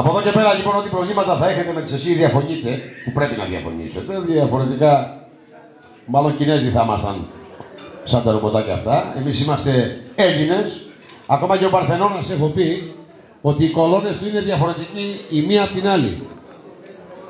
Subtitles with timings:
[0.00, 3.36] Από εδώ και πέρα λοιπόν ό,τι προβλήματα θα έχετε με τις εσύ διαφωνείτε, που πρέπει
[3.36, 5.20] να διαφωνήσετε, διαφορετικά
[6.06, 7.26] μάλλον Κινέζοι θα ήμασταν
[8.04, 9.14] σαν τα ρομποτάκια αυτά.
[9.18, 10.88] Εμείς είμαστε Έλληνες.
[11.26, 12.92] Ακόμα και ο Παρθενώνας έχω πει
[13.40, 16.26] ότι οι κολόνες του είναι διαφορετικοί η μία από την άλλη.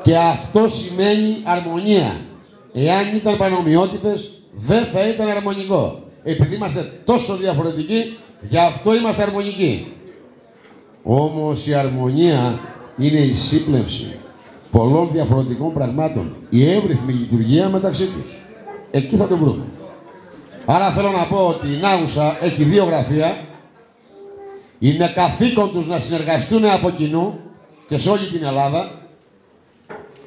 [0.03, 2.17] Και αυτό σημαίνει αρμονία.
[2.75, 6.03] Εάν ήταν πανομοιότητες, δεν θα ήταν αρμονικό.
[6.25, 9.93] Επειδή είμαστε τόσο διαφορετικοί, γι' αυτό είμαστε αρμονικοί.
[11.03, 12.61] Όμως η αρμονία
[12.99, 14.19] είναι η σύμπλευση
[14.71, 16.37] πολλών διαφορετικών πραγμάτων.
[16.51, 18.33] Η εύρυθμη λειτουργία μεταξύ τους.
[18.91, 19.65] Εκεί θα το βρούμε.
[20.67, 23.45] Άρα θέλω να πω ότι η Νάουσα έχει δύο γραφεία.
[24.79, 27.39] Είναι καθήκον τους να συνεργαστούν από κοινού
[27.89, 28.91] και σε όλη την Ελλάδα.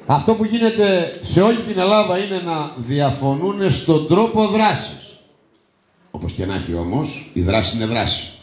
[0.06, 5.18] Αυτό που γίνεται σε όλη την Ελλάδα είναι να διαφωνούν στον τρόπο δράσης.
[6.10, 8.33] Όπως και να έχει όμως, η δράση είναι δράση.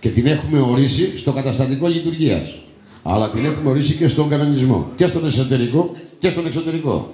[0.00, 2.58] Και την έχουμε ορίσει στο καταστατικό λειτουργίας.
[3.02, 4.90] Αλλά την έχουμε ορίσει και στον κανονισμό.
[4.96, 7.12] Και στον εσωτερικό και στον εξωτερικό.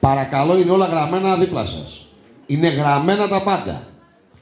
[0.00, 2.06] Παρακαλώ, είναι όλα γραμμένα δίπλα σας.
[2.46, 3.88] Είναι γραμμένα τα πάντα.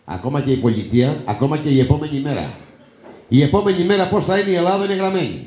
[0.04, 2.50] Ακόμα και η πολιτεία, ακόμα και η επόμενη μέρα.
[3.28, 5.46] Η επόμενη μέρα πώς θα είναι η Ελλάδα είναι γραμμένη.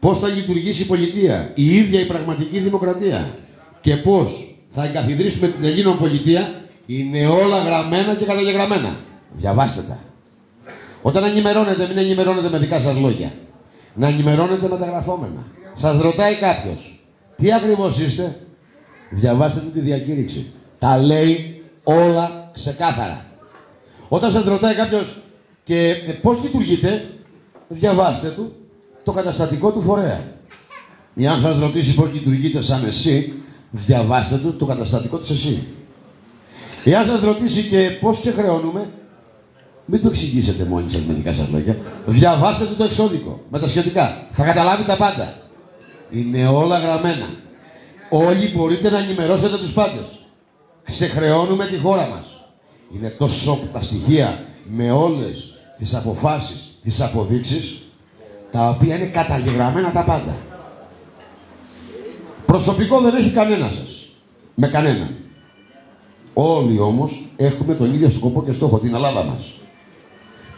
[0.00, 3.30] Πώς θα λειτουργήσει η πολιτεία, η ίδια η πραγματική δημοκρατία.
[3.80, 8.96] Και πώς θα εγκαθιδρύσουμε την Ελλήνων πολιτεία είναι όλα γραμμένα και καταγεγραμμένα.
[9.36, 9.98] Διαβάστε τα.
[11.06, 13.32] Όταν ενημερώνετε, μην ενημερώνετε με δικά σας λόγια.
[13.94, 15.44] Να ενημερώνετε με τα γραφόμενα.
[15.74, 17.00] Σας ρωτάει κάποιος,
[17.36, 18.36] τι ακριβώς είστε,
[19.10, 20.52] διαβάστε του τη διακήρυξη.
[20.78, 23.24] Τα λέει όλα ξεκάθαρα.
[24.08, 25.22] Όταν σας ρωτάει κάποιος
[25.64, 27.08] και ε, πώς λειτουργείτε,
[27.68, 28.52] διαβάστε του
[29.04, 30.20] το καταστατικό του φορέα.
[31.14, 33.32] Ή αν σας ρωτήσει πώς λειτουργείτε σαν εσύ,
[33.70, 35.66] διαβάστε του το καταστατικό της εσύ.
[36.84, 38.88] Εάν σας ρωτήσει και πώς σε χρεώνουμε,
[39.86, 41.76] μην το εξηγήσετε μόνοι σας με δικά σας λόγια.
[42.06, 44.26] Διαβάστε του το εξώδικο, με τα σχετικά.
[44.32, 45.34] Θα καταλάβει τα πάντα.
[46.10, 47.28] Είναι όλα γραμμένα.
[48.08, 50.04] Όλοι μπορείτε να ενημερώσετε τους πάντες.
[50.84, 52.44] Ξεχρεώνουμε τη χώρα μας.
[52.96, 57.82] Είναι τόσο τα στοιχεία με όλες τις αποφάσεις, τις αποδείξεις,
[58.50, 60.36] τα οποία είναι καταγεγραμμένα τα πάντα.
[62.46, 64.08] Προσωπικό δεν έχει κανένα σας.
[64.54, 65.10] Με κανένα.
[66.34, 69.52] Όλοι όμως έχουμε τον ίδιο σκοπό και στόχο, την Ελλάδα μας.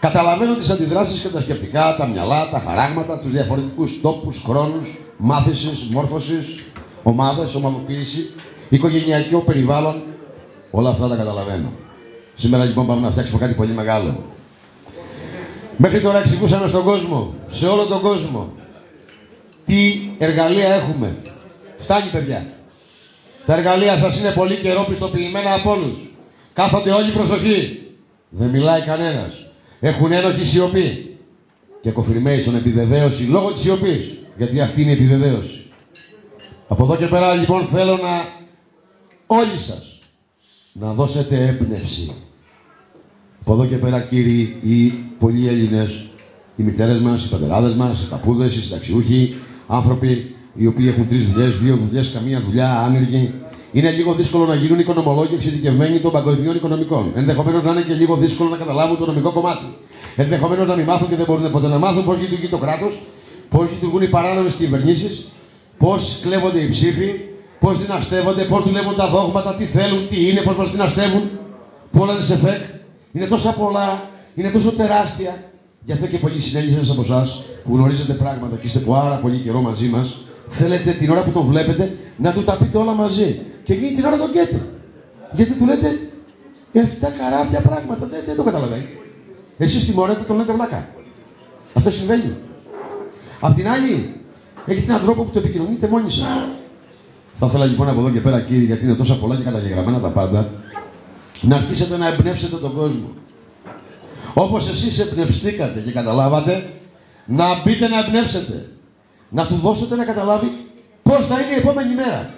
[0.06, 5.88] Καταλαβαίνω τις αντιδράσεις και τα σκεπτικά, τα μυαλά, τα χαράγματα, τους διαφορετικούς τόπους, χρόνους, μάθησης,
[5.90, 6.62] μόρφωσης,
[7.02, 8.32] ομάδες, ομαδοποίηση,
[8.68, 10.02] οικογενειακό περιβάλλον,
[10.70, 11.72] όλα αυτά τα καταλαβαίνω.
[12.36, 14.16] Σήμερα λοιπόν πάμε να φτιάξουμε κάτι πολύ μεγάλο.
[15.76, 18.52] Μέχρι τώρα εξηγούσαμε στον κόσμο, σε όλο τον κόσμο,
[19.66, 21.16] τι εργαλεία έχουμε.
[21.78, 22.46] Φτάνει παιδιά.
[23.46, 25.98] Τα εργαλεία σας είναι πολύ καιρό πιστοποιημένα από όλους.
[26.52, 27.80] Κάθονται όλοι προσοχή.
[28.28, 29.45] Δεν μιλάει κανένας.
[29.80, 31.16] Έχουν ένοχη σιωπή.
[31.80, 34.18] Και confirmation, επιβεβαίωση, λόγω της σιωπής.
[34.36, 35.64] Γιατί αυτή είναι η επιβεβαίωση.
[36.68, 38.28] Από εδώ και πέρα λοιπόν θέλω να
[39.26, 39.98] όλοι σας
[40.72, 42.12] να δώσετε έμπνευση.
[43.40, 44.88] Από εδώ και πέρα κύριοι οι
[45.18, 46.06] πολλοί Έλληνες,
[46.56, 51.28] οι μητέρες μας, οι πατεράδες μας, οι παππούδες, οι συνταξιούχοι, άνθρωποι οι οποίοι έχουν τρεις
[51.28, 53.32] δουλειές, δύο δουλειές, καμία δουλειά, άνεργοι.
[53.72, 57.12] Είναι λίγο δύσκολο να γίνουν οικονομολόγοι εξειδικευμένοι των παγκοσμίων οικονομικών.
[57.14, 59.64] Ενδεχομένως να είναι και λίγο δύσκολο να καταλάβουν το νομικό κομμάτι.
[60.16, 63.02] Ενδεχομένως να μην μάθουν και δεν μπορούν ποτέ να μάθουν πώς λειτουργεί το κράτος,
[63.48, 65.30] πώς λειτουργούν οι παράνομες κυβερνήσεις,
[65.78, 67.10] πώς κλέβονται οι ψήφοι,
[67.60, 71.22] πώς δυναστεύονται, πώς δουλεύουν τα δόγματα, τι θέλουν, τι είναι, πώς μας δυναστεύουν.
[71.92, 72.62] Πολλά είναι σε φεκ.
[73.12, 74.02] Είναι τόσα πολλά,
[74.34, 75.44] είναι τόσο τεράστια.
[75.84, 79.60] Γι' αυτό και πολλοί συνέλληνε από εσάς που γνωρίζετε πράγματα και είστε πάρα πολύ καιρό
[79.60, 80.16] μαζί μας,
[80.48, 83.40] Θέλετε την ώρα που τον βλέπετε να του τα πείτε όλα μαζί.
[83.64, 84.60] Και εκείνη την ώρα τον καίτε.
[85.32, 86.00] Γιατί του λέτε
[86.74, 86.78] 7
[87.18, 88.06] καράβια πράγματα.
[88.06, 88.88] Δεν, δεν το καταλαβαίνει.
[89.58, 90.88] Εσείς τιμωρέτε τον λέτε βλάκα.
[91.74, 92.34] Αυτό συμβαίνει.
[93.40, 94.14] Απ' την άλλη,
[94.66, 96.26] έχετε έναν τρόπο που το επικοινωνείτε μόνοι σας.
[97.38, 100.08] Θα ήθελα λοιπόν από εδώ και πέρα, κύριε, γιατί είναι τόσα πολλά και καταγεγραμμένα τα
[100.08, 100.50] πάντα,
[101.40, 103.08] να αρχίσετε να εμπνεύσετε τον κόσμο.
[104.34, 106.70] Όπως εσείς εμπνευστήκατε και καταλάβατε,
[107.26, 108.64] να μπείτε να εμπνεύσετε
[109.28, 110.52] να του δώσετε να καταλάβει
[111.02, 112.30] πώς θα είναι η επόμενη μέρα.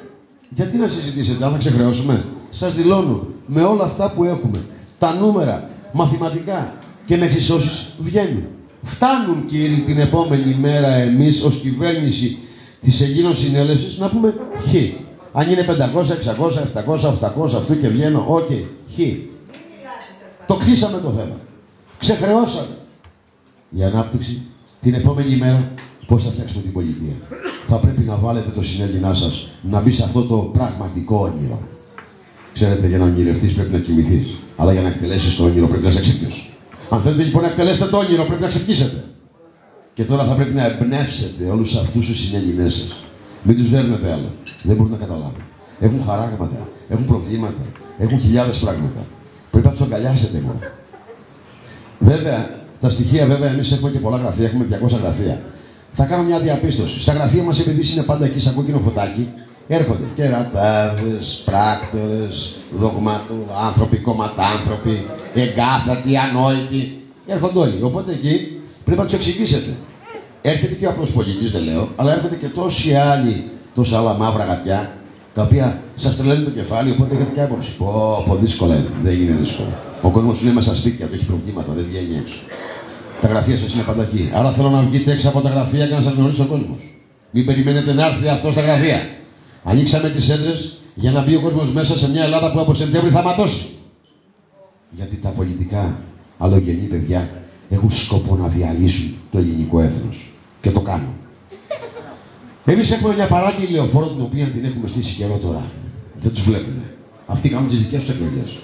[0.51, 4.61] Γιατί να συζητήσετε, αν θα ξεχρεώσουμε; Σας δηλώνω με όλα αυτά που έχουμε,
[4.99, 6.75] τα νούμερα, μαθηματικά
[7.07, 8.45] και με εξισώσεις βγαίνουν.
[8.83, 12.39] Φτάνουν κύριε την επόμενη μέρα εμείς ως κυβέρνηση
[12.83, 14.75] της Ελλήνων Συνέλευσης να πούμε χ.
[15.33, 18.99] Αν είναι 500, 600, 700, 800, αυτού και βγαίνω, οκ, okay, χ.
[20.47, 21.37] Το κλείσαμε το θέμα.
[21.99, 22.77] Ξεχρεώσαμε.
[23.71, 24.43] Η ανάπτυξη
[24.81, 25.73] την επόμενη μέρα
[26.09, 27.15] Πώς θα φτιάξουμε την πολιτεία;
[27.69, 31.59] Θα πρέπει να βάλετε το συνέλληνά σας να μπει σε αυτό το πραγματικό όνειρο.
[32.53, 34.29] Ξέρετε, για να ονειρευτείς πρέπει να κοιμηθείς.
[34.57, 36.31] Αλλά για να εκτελέσεις το όνειρο πρέπει να είσαι ξύπνιο.
[36.91, 39.05] Αν θέλετε λοιπόν να εκτελέσετε το όνειρο, πρέπει να ξυπνήσετε.
[39.95, 42.97] Και τώρα θα πρέπει να εμπνεύσετε όλους αυτούς τους συνέλληνές σας.
[43.43, 44.31] Μην τους δέρνετε άλλο.
[44.63, 45.43] Δεν μπορούν να καταλάβουν.
[45.81, 47.63] Έχουν χαράγματα, έχουν προβλήματα,
[47.99, 49.07] έχουν χιλιάδες πράγματα.
[49.51, 50.61] Πρέπει να τους αγκαλιάσετε μόνο.
[51.99, 52.51] Βέβαια,
[52.81, 55.43] τα στοιχεία βέβαια εμείς έχουμε και πολλά γραφεία, έχουμε 200 γραφεία.
[55.95, 57.01] Θα κάνω μια διαπίστωση.
[57.01, 59.29] Στα γραφεία μας, επειδή είναι πάντα εκεί σαν κόκκινο φωτάκι,
[59.69, 67.01] έρχονται κερατάδες, πράκτορες, δογματού, άνθρωποι, κομματάνθρωποι, εγκάθατοι, ανόητοι.
[67.27, 67.83] Έρχονται όλοι.
[67.83, 69.71] Οπότε εκεί πρέπει να τους εξηγήσετε.
[70.43, 73.45] Έρχεται και ο απλός πολίτη, δεν λέω, αλλά έρχονται και τόσοι άλλοι,
[73.75, 74.93] τόσα άλλα μαύρα γατιά,
[75.35, 77.71] τα οποία σας τρελαίνουν το κεφάλι, οπότε έχετε και άποψη.
[77.79, 78.91] Πω, πω, δύσκολα είναι.
[79.05, 79.73] Δεν είναι δύσκολο.
[80.03, 82.39] Ο κόσμος σου είναι μέσα στα σπίτια, έχει προβλήματα, δεν βγαίνει έξω.
[83.21, 84.31] Τα γραφεία σας είναι πάντα εκεί.
[84.35, 86.79] Άρα θέλω να βγείτε έξω από τα γραφεία και να σας γνωρίσει ο κόσμος.
[87.31, 89.09] Μην περιμένετε να έρθει αυτό στα γραφεία.
[89.65, 93.11] Ανοίξαμε τις έδρες για να μπει ο κόσμος μέσα σε μια Ελλάδα που από Σεπτέμβρη
[93.11, 93.67] θα ματώσει.
[94.91, 95.97] Γιατί τα πολιτικά
[96.39, 97.29] αλλογενή παιδιά
[97.71, 100.31] έχουν σκοπό να διαλύσουν το ελληνικό έθνος.
[100.61, 101.13] Και το κάνουν.
[102.65, 105.65] Εμείς έχουμε μια παράγγελη λεωφόρο την οποία την έχουμε στήσει καιρό τώρα.
[106.21, 106.83] Δεν τους βλέπουμε.
[107.27, 108.57] Αυτοί κάνουν τις δικές τους εκλογές.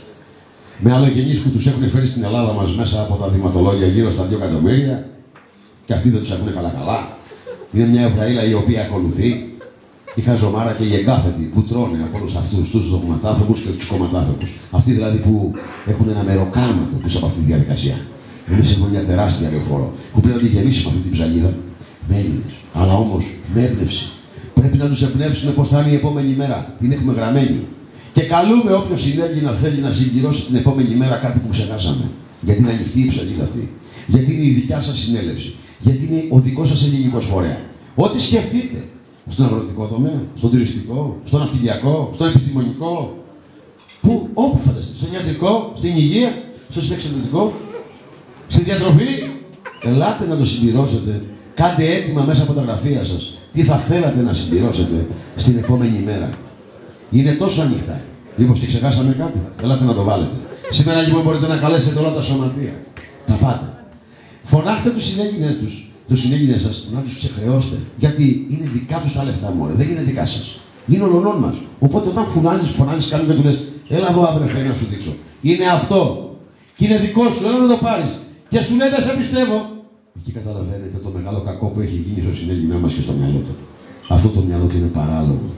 [0.78, 4.28] Με αλλογενείς που τους έχουν φέρει στην Ελλάδα μας μέσα από τα δηματολόγια γύρω στα
[4.30, 5.08] 2 εκατομμύρια.
[5.86, 7.08] Και αυτοί δεν τους ακούνε καλά-καλά.
[7.72, 9.48] Είναι μια Εβραήλα η οποία ακολουθεί.
[10.14, 14.60] Η Χαζομάρα και οι εγκάθετοι που τρώνε από όλους αυτούς τους δογματάνθρωπους και τους κομματάνθρωπους.
[14.70, 15.52] Αυτοί δηλαδή που
[15.86, 17.96] έχουν ένα μεροκάματο πίσω από αυτή τη διαδικασία.
[18.52, 21.52] Εμείς έχουμε μια τεράστια λεωφόρο που πρέπει να τη γεμίσουμε αυτή την ψαλίδα
[22.08, 22.52] με Έλληνες.
[22.74, 24.10] Αλλά όμως με έμπνευση.
[24.54, 26.74] Πρέπει να τους εμπνεύσουμε πώς θα είναι η επόμενη μέρα.
[26.78, 27.60] Την έχουμε γραμμένη.
[28.14, 29.02] Και καλούμε όποιος
[29.42, 32.04] να θέλει να συμπληρώσει την επόμενη μέρα κάτι που ξεχάσαμε.
[32.40, 33.68] Γιατί είναι ανοιχτή η ψαλίδα αυτή.
[34.06, 35.54] Γιατί είναι η δικιά σας συνέλευση.
[35.80, 37.58] Γιατί είναι ο δικός σας ελληνικός φορέας.
[37.94, 38.78] Ό,τι σκεφτείτε.
[39.28, 43.24] Στον αγροτικό τομέα, στον τουριστικό, στον ναυτιλιακό, στον επιστημονικό.
[44.00, 44.98] Πού, όπου φανταστείτε.
[44.98, 47.52] Στον ιατρικό, στην υγεία, στο συνταξιδοτικό,
[48.48, 49.08] στη διατροφή.
[49.82, 51.22] Ελάτε να το συμπληρώσετε
[51.54, 53.38] Κάντε έτοιμα μέσα από τα γραφεία σας.
[53.52, 55.06] Τι θα θέλατε να συμπληρώσετε
[55.36, 56.30] στην επόμενη μέρα.
[57.14, 58.00] Είναι τόσο ανοιχτά.
[58.36, 59.38] Λοιπόν, τι ξεχάσαμε κάτι.
[59.62, 60.36] Ελάτε να το βάλετε.
[60.70, 62.74] Σήμερα λοιπόν μπορείτε να καλέσετε όλα τα σωματεία.
[63.26, 63.66] Τα πάτε.
[64.44, 67.76] Φωνάχτε τους συνέγγινε τους, τους συνέγγινε σας, να τους ξεχρεώσετε.
[67.98, 70.60] Γιατί είναι δικά τους τα λεφτά μου, δεν είναι δικά σας.
[70.88, 71.54] Είναι ολονών μας.
[71.78, 73.58] Οπότε όταν φωνάζεις, φωνάζεις κάποιον και του λες,
[73.88, 75.12] έλα εδώ άδερφε να σου δείξω.
[75.42, 76.00] Είναι αυτό.
[76.76, 78.12] Και είναι δικό σου, έλα να το πάρεις.
[78.48, 79.56] Και σου λέει δεν σε πιστεύω.
[80.18, 83.54] Εκεί καταλαβαίνετε το μεγάλο κακό που έχει γίνει στο συνέγγινά μας και στο μυαλό του.
[84.08, 85.48] Αυτό το μυαλό του είναι παράλογο.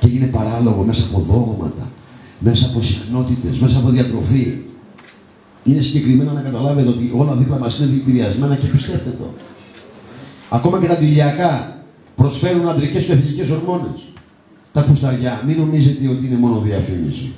[0.00, 1.90] Και έγινε παράλογο μέσα από δόγματα,
[2.38, 4.58] μέσα από συχνότητες, μέσα από διατροφή.
[5.64, 9.34] Είναι συγκεκριμένα να καταλάβετε ότι όλα δίπλα μας είναι δηλητηριασμένα και πιστέψτε το.
[10.50, 11.82] Ακόμα και τα τηλιακά
[12.16, 14.00] προσφέρουν αντρικές και θετικέ ορμόνες.
[14.72, 17.32] Τα πουσταριά, μην νομίζετε ότι είναι μόνο διαφήμιση.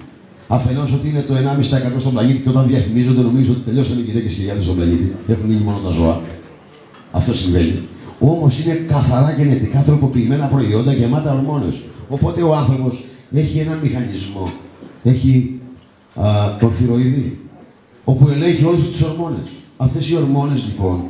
[0.48, 4.34] Αφενός ότι είναι το 1,5% στον πλανήτη και όταν διαφημίζονται νομίζω ότι τελειώσαν οι γυναίκες
[4.34, 5.14] χιλιάδε στον πλανήτη.
[5.28, 6.20] Έχουν μείνει μόνο τα ζώα.
[7.10, 7.78] Αυτό συμβαίνει.
[8.18, 11.74] Όμως είναι καθαρά γενετικά τροποποιημένα προϊόντα γεμάτα ορμόνες.
[12.10, 13.04] Οπότε ο άνθρωπος
[13.34, 14.52] έχει έναν μηχανισμό.
[15.02, 15.60] Έχει
[16.20, 17.38] α, τον θηροειδή.
[18.04, 19.48] Όπου ελέγχει όλε τι ορμόνες.
[19.76, 21.02] Αυτές οι ορμόνες λοιπόν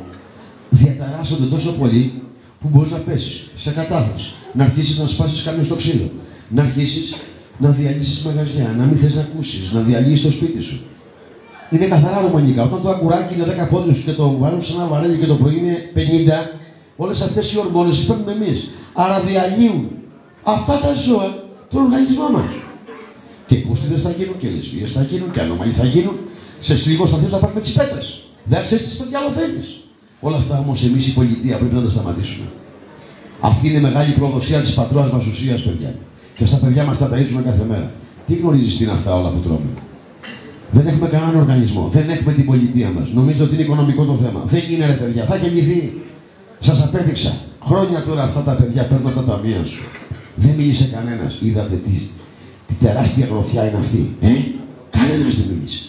[0.69, 2.13] διαταράσσονται τόσο πολύ
[2.61, 4.33] που μπορείς να πέσεις σε κατάθεση.
[4.53, 6.09] Να αρχίσεις να σπάσεις κάποιος στο ξύλο.
[6.49, 7.15] Να αρχίσεις
[7.57, 8.75] να διαλύσεις μαγαζιά.
[8.77, 9.71] Να μην θες να ακούσεις.
[9.71, 10.81] Να διαλύσει το σπίτι σου
[11.71, 12.63] είναι καθαρά ρωμανικά.
[12.63, 15.57] Όταν το αγκουράκι είναι 10 πόντους και το βάλουν σε ένα βαρέλι και το πρωί
[15.57, 16.57] είναι 50,
[16.95, 18.69] όλες αυτές οι ορμόνες τις παίρνουμε εμείς.
[18.93, 19.89] Άρα διαλύουν
[20.43, 22.43] αυτά τα ζώα τον οργανισμό μα.
[23.47, 26.15] Και υποστήδε θα γίνουν και λεσβείε θα γίνουν και ανομαλοί θα γίνουν.
[26.59, 28.23] Σε λίγο θα θέλεις να πάρουμε τις πέτρες.
[28.43, 29.67] Δεν ξέρεις τι στο διάλογο θέλεις.
[30.19, 32.47] Όλα αυτά όμως εμείς η πολιτεία πρέπει να τα σταματήσουμε.
[33.41, 35.95] Αυτή είναι η μεγάλη προδοσία της πατρόα μας ουσίας, παιδιά.
[36.35, 37.91] Και στα παιδιά μας τα ταΐζουμε κάθε μέρα.
[38.27, 39.71] Τι γνωρίζεις τι είναι αυτά όλα που τρώμε.
[40.71, 41.89] Δεν έχουμε κανέναν οργανισμό.
[41.91, 43.07] Δεν έχουμε την πολιτεία μας.
[43.13, 44.43] Νομίζω ότι είναι οικονομικό το θέμα.
[44.45, 45.25] Δεν γίνεται, παιδιά.
[45.25, 46.01] Θα έχει λυθεί.
[46.59, 47.33] Σας απέδειξα.
[47.63, 49.83] Χρόνια τώρα αυτά τα παιδιά παίρνουν τα ταμεία σου.
[50.35, 51.37] Δεν μίλησε κανένας.
[51.41, 51.91] Είδατε τι,
[52.67, 54.15] τι τεράστια γροθιά είναι αυτή.
[54.21, 54.33] Ε;
[54.89, 55.83] Κανένας δεν μίλησε.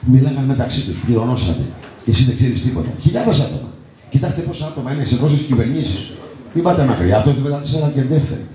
[0.00, 0.98] Μιλάγαν μεταξύ τους.
[1.04, 1.64] Πληρωνόσατε.
[2.04, 2.88] Και εσύ δεν ξέρεις τίποτα.
[3.00, 3.68] Χιλιάδες άτομα.
[4.10, 6.12] Κοιτάξτε πόσα άτομα είναι σε πόσε κυβερνήσεις.
[6.54, 7.22] Μην πάτε μακριά.
[7.22, 8.46] Το 2014 και δεύτερη.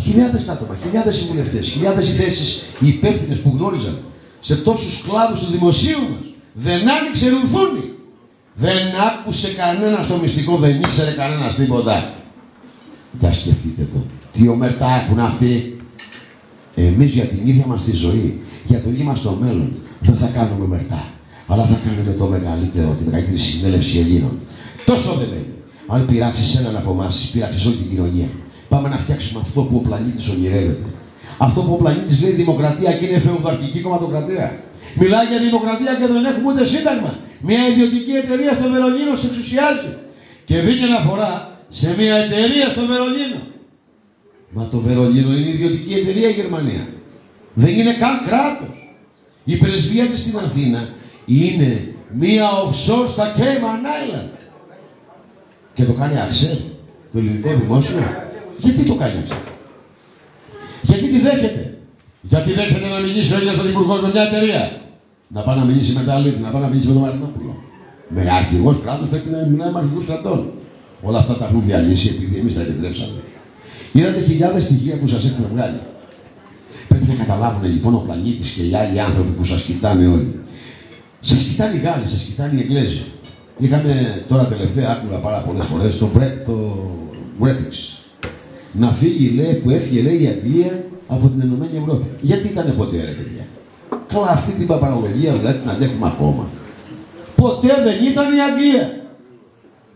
[0.00, 3.98] Χιλιάδες άτομα, χιλιάδες συμβουλευτές, χιλιάδες οι θέσεις, οι υπεύθυνες που γνώριζαν
[4.40, 6.24] σε τόσους κλάδους του δημοσίου μας.
[6.52, 7.92] Δεν άνοιξε ρουθούνη.
[8.54, 8.76] Δεν
[9.08, 12.14] άκουσε κανένας στο μυστικό, δεν ήξερε κανένας τίποτα.
[13.20, 13.98] Για σκεφτείτε το.
[14.34, 15.78] Τι ομερτά έχουν αυτοί.
[16.74, 20.26] Εμείς για την ίδια μας τη ζωή, για το ίδιο μας το μέλλον, δεν θα
[20.34, 21.04] κάνουμε ομερτά.
[21.46, 24.38] Αλλά θα κάνουμε το μεγαλύτερο, τη μεγαλύτερη συνέλευση Ελλήνων.
[24.84, 25.48] Τόσο δεν λέει.
[25.86, 28.28] Αν πειράξεις έναν από εμάς, πειράξεις όλη την κοινωνία.
[28.68, 30.88] Πάμε να φτιάξουμε αυτό που ο πλανήτης ονειρεύεται.
[31.38, 34.46] Αυτό που ο πλανήτης λέει δημοκρατία και είναι φεουδαρχική κομματοκρατία.
[35.00, 37.12] Μιλάει για δημοκρατία και δεν έχουμε ούτε σύνταγμα.
[37.48, 39.90] Μια ιδιωτική εταιρεία στο Βερολίνο σε εξουσιάζει.
[40.48, 41.32] και δίνει αναφορά
[41.80, 43.40] σε μια εταιρεία στο Βερολίνο.
[44.54, 46.86] Μα το Βερολίνο είναι ιδιωτική εταιρεία η Γερμανία.
[47.54, 48.94] Δεν είναι καν κράτος.
[49.44, 50.88] Η πρεσβεία της στην Αθήνα
[51.26, 54.30] είναι μία offshore στα Cayman Island.
[55.74, 56.60] Και το κάνει αξέ
[57.12, 57.98] το ελληνικό δημόσιο.
[58.58, 59.34] Γιατί το κάνει αξέ.
[60.82, 61.76] Γιατί τη δέχεται;
[62.22, 64.80] Γιατί δέχεται να μιλήσει ο Έλληνας Πρωθυπουργός με μια εταιρεία;
[65.28, 67.62] Να πάει να μιλήσει με τα άλλη, να πάει να μιλήσει με τον Μαρινόπουλο.
[68.08, 70.52] Με αρχηγός κράτο πρέπει να μιλάει με αρχηγούς κρατών.
[71.02, 73.12] Όλα αυτά τα έχουν διαλύσει επειδή εμείς τα επιτρέψαμε.
[73.96, 75.80] Είδατε χιλιάδες στοιχεία που σας έχουμε βγάλει.
[76.88, 80.40] Πρέπει να καταλάβουν λοιπόν ο πλανήτης και οι άλλοι άνθρωποι που σας κοιτάνε όλοι.
[81.20, 83.04] Σας κοιτάνε οι Γάλλοι, σας κοιτάνε οι Εγγλέζοι.
[83.58, 86.10] Είχαμε τώρα τελευταία άκουγα πάρα πολλές φορές το,
[86.46, 86.56] το
[87.40, 88.28] Brexit.
[88.72, 92.06] Να φύγει, λέει, που έφυγε, λέει, η Αγγλία από την Ενωμένη Ευρώπη.
[92.20, 93.44] Γιατί ήταν ποτέ, ρε παιδιά;
[94.08, 96.48] Καλά, αυτή την παπαρολογία δηλαδή την αντέχουμε ακόμα.
[97.36, 98.86] Ποτέ δεν ήταν η Αγγλία.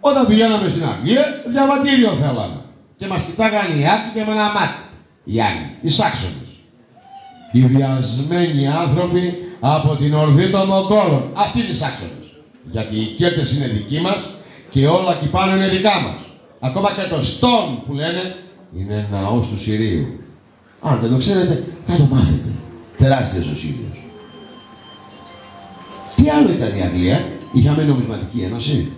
[0.00, 2.60] Όταν πηγαίναμε στην Αγγλία, διαβατήριο θέλαμε.
[2.98, 4.80] Και μας κοιτάγανε οι Άκοι και με ένα μάτι.
[5.24, 6.52] Οι Άγγλοι, οι Σάξονες.
[7.52, 11.30] Οι βιασμένοι άνθρωποι από την ορδή των Μογγόλων.
[11.34, 12.26] Αυτοί είναι οι Σάξονες.
[12.70, 14.20] Γιατί οι κέρτες είναι δικοί μας
[14.70, 16.20] και όλα εκεί πάνω είναι δικά μας.
[16.60, 18.36] Ακόμα και το Στόν που λένε
[18.78, 20.20] είναι ναός του Συρίου.
[20.82, 22.48] Αν δεν το ξέρετε, να το μάθετε.
[22.98, 23.98] Τεράστιος ο Σύριος.
[26.16, 28.92] Τι άλλο ήταν η Αγγλία, είχαμε νομισματική ένωση.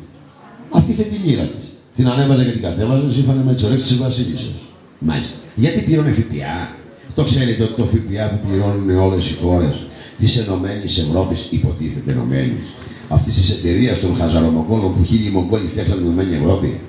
[0.71, 1.70] Αυτή είχε τη λύρα της.
[2.01, 4.51] Την ανέβαζε και την κατέβαζε σύμφωνα με τι ορέξει τη Βασίλισσα.
[4.99, 5.37] Μάλιστα.
[5.55, 6.77] Γιατί πληρώνει ΦΠΑ;
[7.15, 9.87] Το ξέρετε ότι το ΦΠΑ που πληρώνουν όλες οι χώρες
[10.19, 12.67] της Ενωμένης Ευρώπης, υποτίθεται Ενωμένης,
[13.09, 16.81] αυτής της εταιρείας των χαζαρομοκόλων που χίλιοι Μογγόλοι φτιάξαν την Ενωμένη Ευρώπη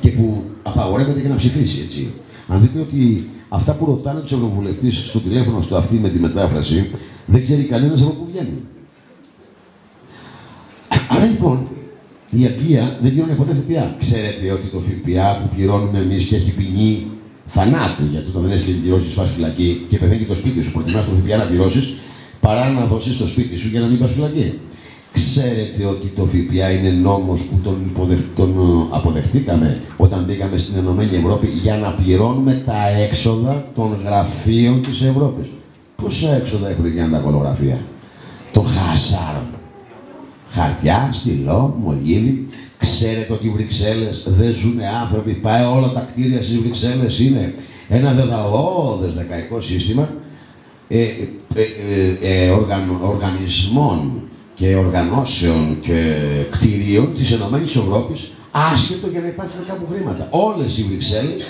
[0.00, 2.12] και που απαγορεύεται και να ψηφίσει, έτσι.
[2.48, 6.90] Αν δείτε ότι αυτά που ρωτάνε τους ευρωβουλευτές στο τηλέφωνο στο αυτή με τη μετάφραση,
[7.26, 8.62] δεν ξέρει κανένας από πού βγαίνει.
[11.08, 11.66] Άρα λοιπόν,
[12.40, 13.96] η Αγγλία δεν πληρώνει ποτέ ΦΠΑ.
[14.04, 17.06] Ξέρετε ότι το ΦΠΑ που πληρώνουμε εμείς και έχει ποινή
[17.46, 21.04] θανάτου, γιατί όταν δεν έχεις πληρώσει, σπάσει φυλακή και πεθαίνει και το σπίτι σου, προτιμάς
[21.04, 21.96] το ΦΠΑ να πληρώσεις
[22.40, 24.58] παρά να δώσεις το σπίτι σου για να μην πας φυλακή.
[25.12, 28.18] Ξέρετε ότι το ΦΠΑ είναι νόμος που τον, υποδεχ...
[28.36, 34.82] τον ε, αποδεχτήκαμε όταν μπήκαμε στην Ενωμένη Ευρώπη για να πληρώνουμε τα έξοδα των γραφείων
[34.82, 35.46] της Ευρώπης.
[35.96, 37.78] Πόσα έξοδα έχουν για τα κολογραφία
[38.52, 39.53] των χαζάρων
[40.54, 42.46] χαρτιά, στυλό, μολύβι.
[42.78, 45.32] Ξέρετε ότι οι Βρυξέλλες δεν ζουν άνθρωποι.
[45.32, 47.54] Πάει όλα τα κτίρια στις Βρυξέλλες είναι
[47.88, 50.08] ένα δεδαώδες δεκαϊκό σύστημα
[50.88, 51.62] ε, ε,
[52.22, 54.22] ε, ε οργαν, οργανισμών
[54.54, 56.14] και οργανώσεων και
[56.50, 60.28] κτηρίων της Ενωμένης Ευρώπης άσχετο για να υπάρχουν κάπου χρήματα.
[60.30, 61.42] Όλες οι Βρυξέλλες,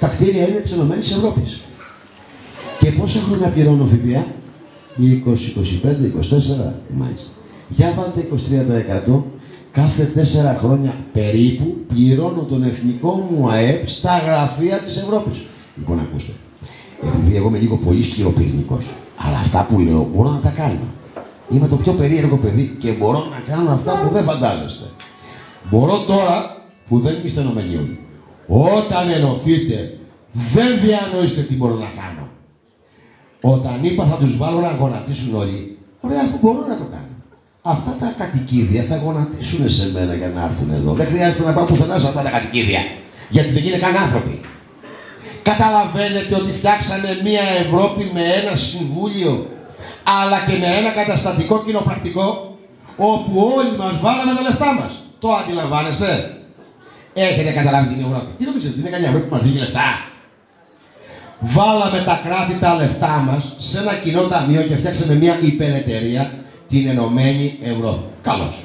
[0.00, 1.60] τα κτίρια είναι της Ενωμένης Ευρώπης.
[2.78, 4.24] Και πόσα χρόνια πληρώνω ΦΠΑ;
[4.96, 7.35] 20, 25, 24, μάλιστα.
[7.68, 8.28] Για βάλτε
[9.16, 9.22] 23%
[9.72, 15.46] κάθε τέσσερα χρόνια περίπου πληρώνω τον εθνικό μου ΑΕΠ στα γραφεία της Ευρώπης.
[15.76, 16.32] Λοιπόν, ακούστε.
[17.02, 20.86] Επειδή εγώ είμαι λίγο πολύ σκληροπυρηνικός, αλλά αυτά που λέω μπορώ να τα κάνω.
[21.50, 24.84] Είμαι το πιο περίεργο παιδί και μπορώ να κάνω αυτά που δεν φαντάζεστε.
[25.70, 26.56] Μπορώ τώρα
[26.88, 27.98] που δεν είστε ενωμένοι όλοι.
[28.46, 29.98] Όταν ενωθείτε,
[30.32, 32.28] δεν διανοείστε τι μπορώ να κάνω.
[33.40, 37.15] Όταν είπα θα τους βάλω να γονατίσουν όλοι, ωραία, που μπορώ να το κάνω
[37.66, 40.92] αυτά τα κατοικίδια θα γονατίσουν σε μένα για να έρθουν εδώ.
[40.92, 42.80] Δεν χρειάζεται να πάω πουθενά σε αυτά τα κατοικίδια.
[43.28, 44.40] Γιατί δεν είναι καν άνθρωποι.
[45.42, 49.50] Καταλαβαίνετε ότι φτιάξανε μια Ευρώπη με ένα συμβούλιο,
[50.22, 52.56] αλλά και με ένα καταστατικό κοινοπρακτικό,
[52.96, 54.92] όπου όλοι μας βάλαμε τα λεφτά μας.
[55.18, 56.30] Το αντιλαμβάνεστε;
[57.14, 58.28] Έχετε καταλάβει την Ευρώπη.
[58.38, 59.88] Τι νομίζετε, είναι καλή Ευρώπη που μας δίνει λεφτά;
[61.40, 66.32] Βάλαμε τα κράτη τα λεφτά μας σε ένα κοινό ταμείο και φτιάξαμε μια υπερεταιρεία
[66.80, 68.04] την Ενωμένη Ευρώπη.
[68.22, 68.64] Καλώς.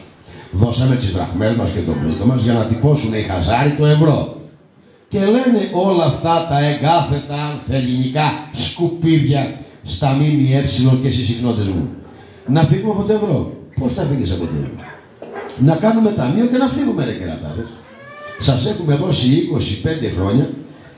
[0.51, 4.35] Δώσαμε τις δραχμές μας και τον πλούτο μας για να τυπώσουν οι χαζάρι το ευρώ.
[5.07, 10.61] Και λένε όλα αυτά τα εγκάθετα ελληνικά σκουπίδια στα ΜΜΕ
[11.01, 11.89] και στις συχνότητε μου.
[12.47, 13.53] Να φύγουμε από το ευρώ.
[13.79, 14.85] Πώς θα φύγεις από το ευρώ;
[15.59, 17.67] Να κάνουμε ταμείο και να φύγουμε, ρε κερατάδες.
[18.39, 20.49] Σας έχουμε δώσει 25 χρόνια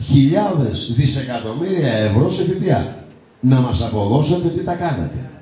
[0.02, 2.96] χιλιάδες δισεκατομμύρια ευρώ σε ΦΠΑ.
[3.40, 5.33] Να μας αποδώσετε τι τα κάνατε.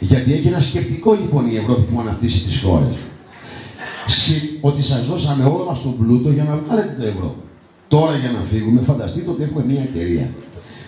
[0.00, 2.96] Γιατί έχει ένα σκεπτικό λοιπόν η Ευρώπη που αναπτύσσει τις χώρες.
[4.60, 7.34] Ότι σας δώσαμε όλο μας τον πλούτο για να βγάλετε το ευρώ.
[7.88, 10.28] Τώρα για να φύγουμε, φανταστείτε ότι έχουμε μια εταιρεία.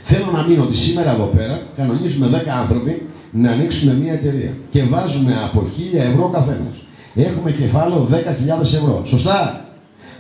[0.05, 4.53] Θέλω να μείνω ότι σήμερα εδώ πέρα κανονίζουμε 10 άνθρωποι να ανοίξουμε μια εταιρεία.
[4.71, 6.77] Και βάζουμε από 1000 ευρώ καθένας.
[7.15, 9.03] Έχουμε κεφάλαιο 10.000 ευρώ.
[9.05, 9.69] Σωστά;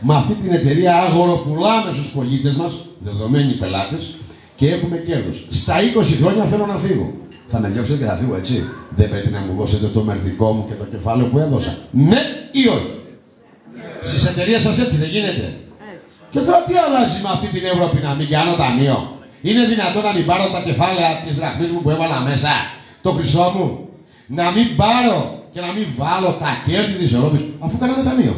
[0.00, 4.16] Με αυτή την εταιρεία αγοροπουλάμε στους πολίτες μας, δεδομένοι πελάτες,
[4.56, 5.46] και έχουμε κέρδος.
[5.50, 7.14] Στα 20 χρόνια θέλω να φύγω
[7.50, 8.56] θα με διώξετε και θα φύγω έτσι.
[8.96, 11.72] Δεν πρέπει να μου δώσετε το μερδικό μου και το κεφάλαιο που έδωσα.
[11.90, 12.20] Ναι
[12.52, 12.94] ή όχι;
[14.02, 15.46] Στις εταιρείες σας έτσι δεν γίνεται.
[16.30, 18.96] Και τώρα τι αλλάζει με αυτή την Ευρώπη να μην κάνω ταμείο;
[19.42, 22.52] Είναι δυνατόν να μην πάρω τα κεφάλαια της δραχμής μου που έβαλα μέσα,
[23.02, 23.68] το χρυσό μου;
[24.26, 25.18] Να μην πάρω
[25.52, 28.34] και να μην βάλω τα κέρδη της Ευρώπης, αφού κάναμε ταμείο.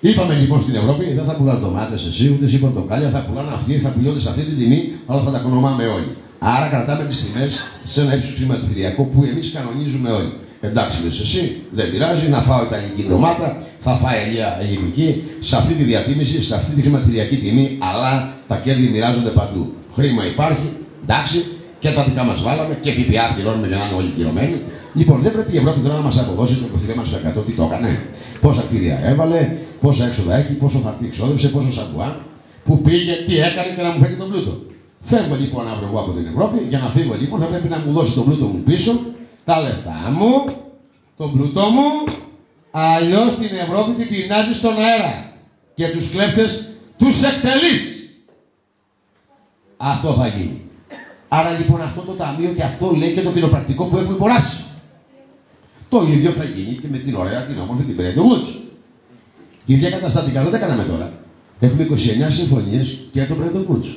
[0.00, 3.72] Είπαμε λοιπόν στην Ευρώπη, δεν θα πουλάνε ντομάτες εσύ, ούτε εσύ πορτοκάλια, θα πουλάνε αυτοί,
[3.84, 6.16] θα πουλιώνται σε αυτή την τιμή, αλλά θα τα κονομάμε όλοι.
[6.38, 10.32] Άρα κρατάμε τις τιμές σε ένα ύψος χρηματιστηριακό που εμείς κανονίζουμε όλοι.
[10.60, 15.74] Εντάξει, λες εσύ, δεν πειράζει, να φάω ιταλική ντομάτα, θα φάει ελιά ελληνική, σε αυτή
[15.74, 19.72] τη διατίμηση, σε αυτή τη χρηματιστηριακή τιμή, αλλά τα κέρδη μοιράζονται παντού.
[19.94, 20.68] Χρήμα υπάρχει,
[21.02, 21.44] εντάξει,
[21.78, 24.56] και τα δικά μας βάλαμε και ΦΠΑ πληρώνουμε για να είναι όλοι πληρωμένοι.
[24.94, 26.66] Λοιπόν, δεν πρέπει η Ευρώπη τώρα να μας αποδώσει το
[27.40, 28.00] 23% τι το έκανε.
[28.40, 29.40] Πόσα κτίρια έβαλε,
[29.80, 32.20] πόσα έξοδα έχει, πόσο χαρτί εξόδεψε, πόσο σαμπουά,
[32.64, 34.52] που πήγε, τι έκανε και να μου φέρει τον πλούτο.
[35.00, 37.92] Φεύγω λοιπόν αύριο εγώ από την Ευρώπη, για να φύγω λοιπόν θα πρέπει να μου
[37.92, 38.92] δώσει τον πλούτο μου πίσω
[39.44, 40.44] τα λεφτά μου,
[41.16, 42.12] τον πλούτο μου,
[42.70, 45.32] αλλιώς την Ευρώπη την πεινάζει στον αέρα
[45.74, 47.98] και τους κλέφτες τους εκτελείς.
[49.76, 50.62] Αυτό θα γίνει.
[51.28, 54.62] Άρα λοιπόν αυτό το ταμείο και αυτό λέει και το κοινοπρακτικό που έχουμε υπογράψει.
[55.88, 58.48] Το ίδιο θα γίνει και με την ωραία, την όμορφη, την Bretton Woods.
[59.66, 61.12] Η ίδια καταστατικά δεν τα κάναμε τώρα.
[61.60, 61.94] Έχουμε 29
[62.30, 63.88] συμφωνίες και το Bretton Woods.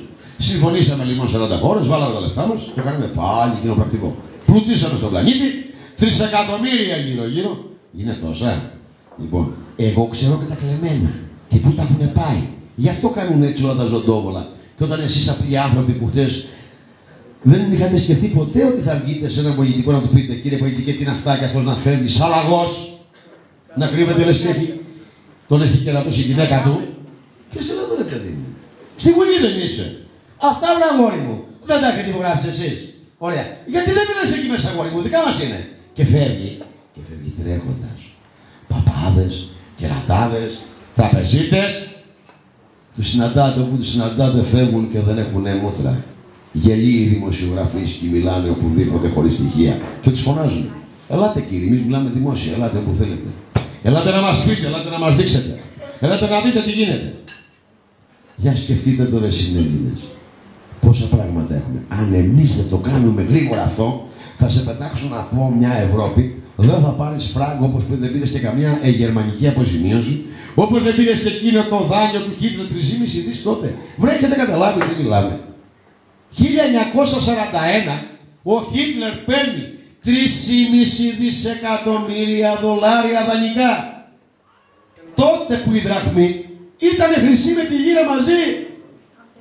[0.50, 4.16] Συμφωνήσαμε λοιπόν σε 40 χώρες, βάλαμε τα λεφτά μας και κάναμε πάλι κοινοπρακτικό
[4.52, 5.48] πλουτίσαμε στον πλανήτη,
[5.96, 7.52] τρισεκατομμύρια γύρω-γύρω.
[7.98, 8.62] Είναι τόσα.
[9.20, 11.10] Λοιπόν, εγώ ξέρω και τα κλεμμένα
[11.48, 12.42] και πού τα έχουν πάει.
[12.76, 14.48] Γι' αυτό κάνουν έτσι όλα τα ζωντόβολα.
[14.76, 16.46] Και όταν εσείς απλοί άνθρωποι που χτες
[17.42, 20.92] δεν είχατε σκεφτεί ποτέ ότι θα βγείτε σε ένα πολιτικό να του πείτε κύριε πολιτικέ
[20.92, 22.30] τι είναι αυτά και αυτός να φεύγει σαν
[23.76, 24.80] να κρύβεται λες και έχει,
[25.48, 26.80] τον έχει κερατώσει η γυναίκα του.
[27.50, 28.46] Και σε εδώ ρε παιδί μου.
[28.96, 30.01] Στη Βουλή δεν είσαι.
[30.50, 31.36] Αυτά βραγόρι μου.
[31.68, 32.78] Δεν τα έχετε υπογράψει εσείς.
[33.18, 33.44] Ωραία.
[33.72, 35.60] Γιατί δεν μιλάς εκεί μέσα, αγόρι μου, δικά μας είναι.
[35.96, 36.50] Και φεύγει,
[36.94, 38.00] και φεύγει τρέχοντας.
[38.70, 39.34] Παπάδες,
[39.76, 40.52] κερατάδες,
[40.94, 41.72] τραπεζίτες.
[42.94, 46.04] Τους συναντάτε όπου τους συναντάτε φεύγουν και δεν έχουν μούτρα.
[46.52, 49.80] Γελοί οι δημοσιογραφείς και μιλάνε οπουδήποτε χωρίς στοιχεία.
[50.02, 50.70] Και τους φωνάζουν.
[51.08, 53.28] Ελάτε κύριε, εμείς μιλάμε δημόσια, ελάτε όπου θέλετε.
[53.82, 55.60] Ελάτε να μας πείτε, ελάτε να μας δείξετε.
[56.00, 57.14] Ελάτε να δείτε τι γίνεται.
[58.36, 60.00] Για σκεφτείτε τώρα οι Έλληνες.
[60.86, 61.80] Πόσα πράγματα έχουμε.
[61.88, 66.42] Αν εμείς δεν το κάνουμε γρήγορα αυτό, θα σε πετάξουν από μια Ευρώπη.
[66.56, 70.24] Δεν θα πάρεις φράγκο όπως δεν πήρες και καμία ε, γερμανική αποζημίωση.
[70.54, 72.70] Όπως δεν πήρες και εκείνο το δάνειο του Χίτλερ 3,5
[73.28, 73.74] δις τότε.
[73.96, 75.38] Βρέχετε καταλάβει τι μιλάμε.
[76.38, 76.42] 1941
[78.42, 79.64] ο Χίτλερ παίρνει
[80.04, 80.10] 3,5
[81.18, 83.74] δισεκατομμύρια δολάρια δανεικά.
[85.14, 86.44] Τότε που η δραχμή
[86.78, 88.40] ήταν χρυσή με τη γύρα μαζί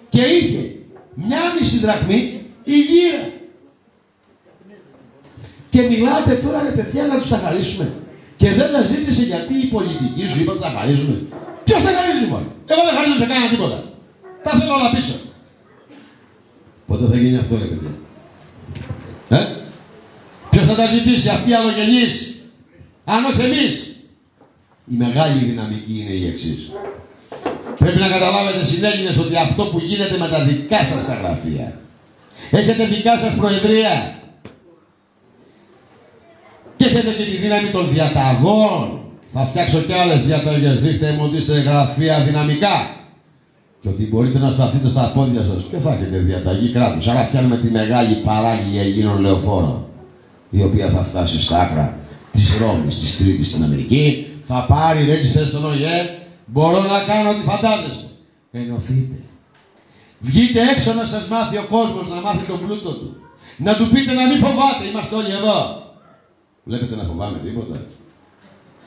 [0.09, 0.70] και είχε
[1.13, 3.29] μια μισή δραχμή η γύρα.
[5.69, 7.93] Και μιλάτε τώρα ρε παιδιά να τους τα χαρίσουμε.
[8.37, 11.21] Και δεν τα ζήτησε γιατί η πολιτική σου είπα ότι τα χαρίζουμε.
[11.63, 12.45] Ποιος τα χαρίζει μόνο.
[12.65, 13.83] Εγώ δεν χαρίζω σε κανένα τίποτα.
[14.43, 15.15] Τα θέλω όλα πίσω.
[16.87, 17.93] Πότε θα γίνει αυτό ρε παιδιά;
[19.29, 19.47] Ε;
[20.49, 22.35] Ποιος θα τα ζητήσει αυτοί οι αλλογενείς.
[23.05, 23.95] Αν όχι εμείς.
[24.91, 26.71] Η μεγάλη δυναμική είναι η εξής.
[27.81, 31.67] Πρέπει να καταλάβετε συνέλληνες ότι αυτό που γίνεται με τα δικά σας τα γραφεία.
[32.51, 34.15] Έχετε δικά σας προεδρία.
[36.77, 38.99] Και έχετε και τη δύναμη των διαταγών.
[39.33, 40.81] Θα φτιάξω και άλλες διαταγές.
[40.81, 42.75] Δείχτε μου ότι είστε γραφεία δυναμικά.
[43.81, 45.63] Και ότι μπορείτε να σταθείτε στα πόδια σας.
[45.71, 47.07] Και θα έχετε διαταγή κράτους.
[47.07, 49.85] Άρα φτιάχνουμε τη μεγάλη παράγγελια Αιγίνων λεωφόρων.
[50.49, 51.97] Η οποία θα φτάσει στα άκρα
[52.31, 54.27] της Ρώμης, της Τρίτης στην Αμερική.
[54.47, 56.20] Θα πάρει ρέτζιστες στον ΟΗΕ
[56.53, 58.07] Μπορώ να κάνω ό,τι φαντάζεστε.
[58.51, 59.15] Ενωθείτε.
[60.19, 63.15] Βγείτε έξω να σας μάθει ο κόσμος, να μάθει τον πλούτο του.
[63.57, 65.83] Να του πείτε να μην φοβάται, είμαστε όλοι εδώ.
[66.63, 67.75] Βλέπετε να φοβάμαι τίποτα.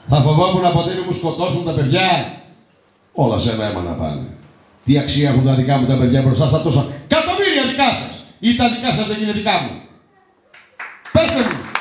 [0.09, 2.41] Θα φοβόμουν να ποτέ μου σκοτώσουν τα παιδιά.
[3.13, 4.27] Όλα σε μένα να πάνε.
[4.85, 8.25] Τι αξία έχουν τα δικά μου τα παιδιά μπροστά στα τόσα εκατομμύρια δικά σας.
[8.39, 9.81] Ή τα δικά σας δεν είναι δικά μου.
[11.13, 11.73] Πέστε μου.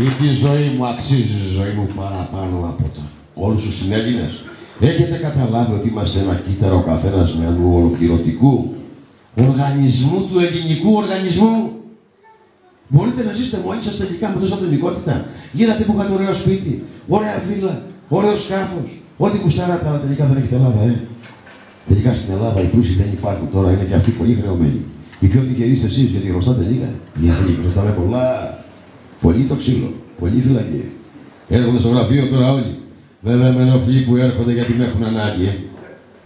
[0.00, 3.02] Ή τη ζωή μου αξίζει η ζωή μου παραπάνω από τα
[3.34, 4.42] όλους τους συνέλληνες.
[4.80, 8.74] Έχετε καταλάβει ότι είμαστε ένα κύτταρο ο καθένας με ανού ολοκληρωτικού
[9.36, 11.70] οργανισμού του ελληνικού οργανισμού.
[12.88, 15.26] Μπορείτε να ζήσετε μόνοι σας τελικά με τόσα ατομικότητα.
[15.52, 18.90] Είδατε που είχατε ωραίο σπίτι, ωραία βίλα, ωραίος σκάφος.
[19.16, 21.00] Ό,τι κουστάράτε, αλλά τελικά δεν έχετε Ελλάδα, ε.
[21.88, 24.80] Τελικά στην Ελλάδα οι πλούσιοι δεν υπάρχουν τώρα, είναι και αυτοί πολύ χρεωμένοι.
[25.20, 26.88] Οι πιο τυχεροί είστε εσείς, γιατί χρωστάτε λίγα.
[27.16, 28.24] Γιατί χρωστάμε πολλά.
[29.22, 29.94] Πολύ το ξύλο.
[30.20, 30.84] Πολύ φυλακή.
[31.48, 32.76] Έρχονται στο γραφείο τώρα όλοι.
[33.20, 35.44] Βέβαια με ενοχλεί που έρχονται γιατί με έχουν ανάγκη.
[35.44, 35.54] Ε.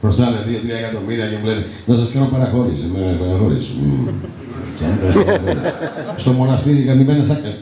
[0.00, 0.50] Χρωστάνε 2-3
[0.82, 2.84] εκατομμύρια και μου λένε να σας κάνω παραχώρηση.
[2.94, 3.72] Με παραχώρηση.
[6.16, 7.58] Στο μοναστήρι γαμημένα θα έκανε.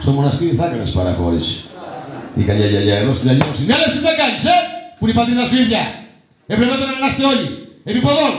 [0.00, 1.64] Στο μοναστήρι θα έκανες παραχώρηση.
[2.36, 4.58] Η καλιά γιαγιά εδώ στην Αγία Συνέλευση δεν κάνεις, ε!
[4.98, 5.82] Που είναι η πατρίδα σου ίδια.
[6.46, 7.46] Έπρεπε να είμαστε όλοι.
[7.90, 8.32] Επιποδόν.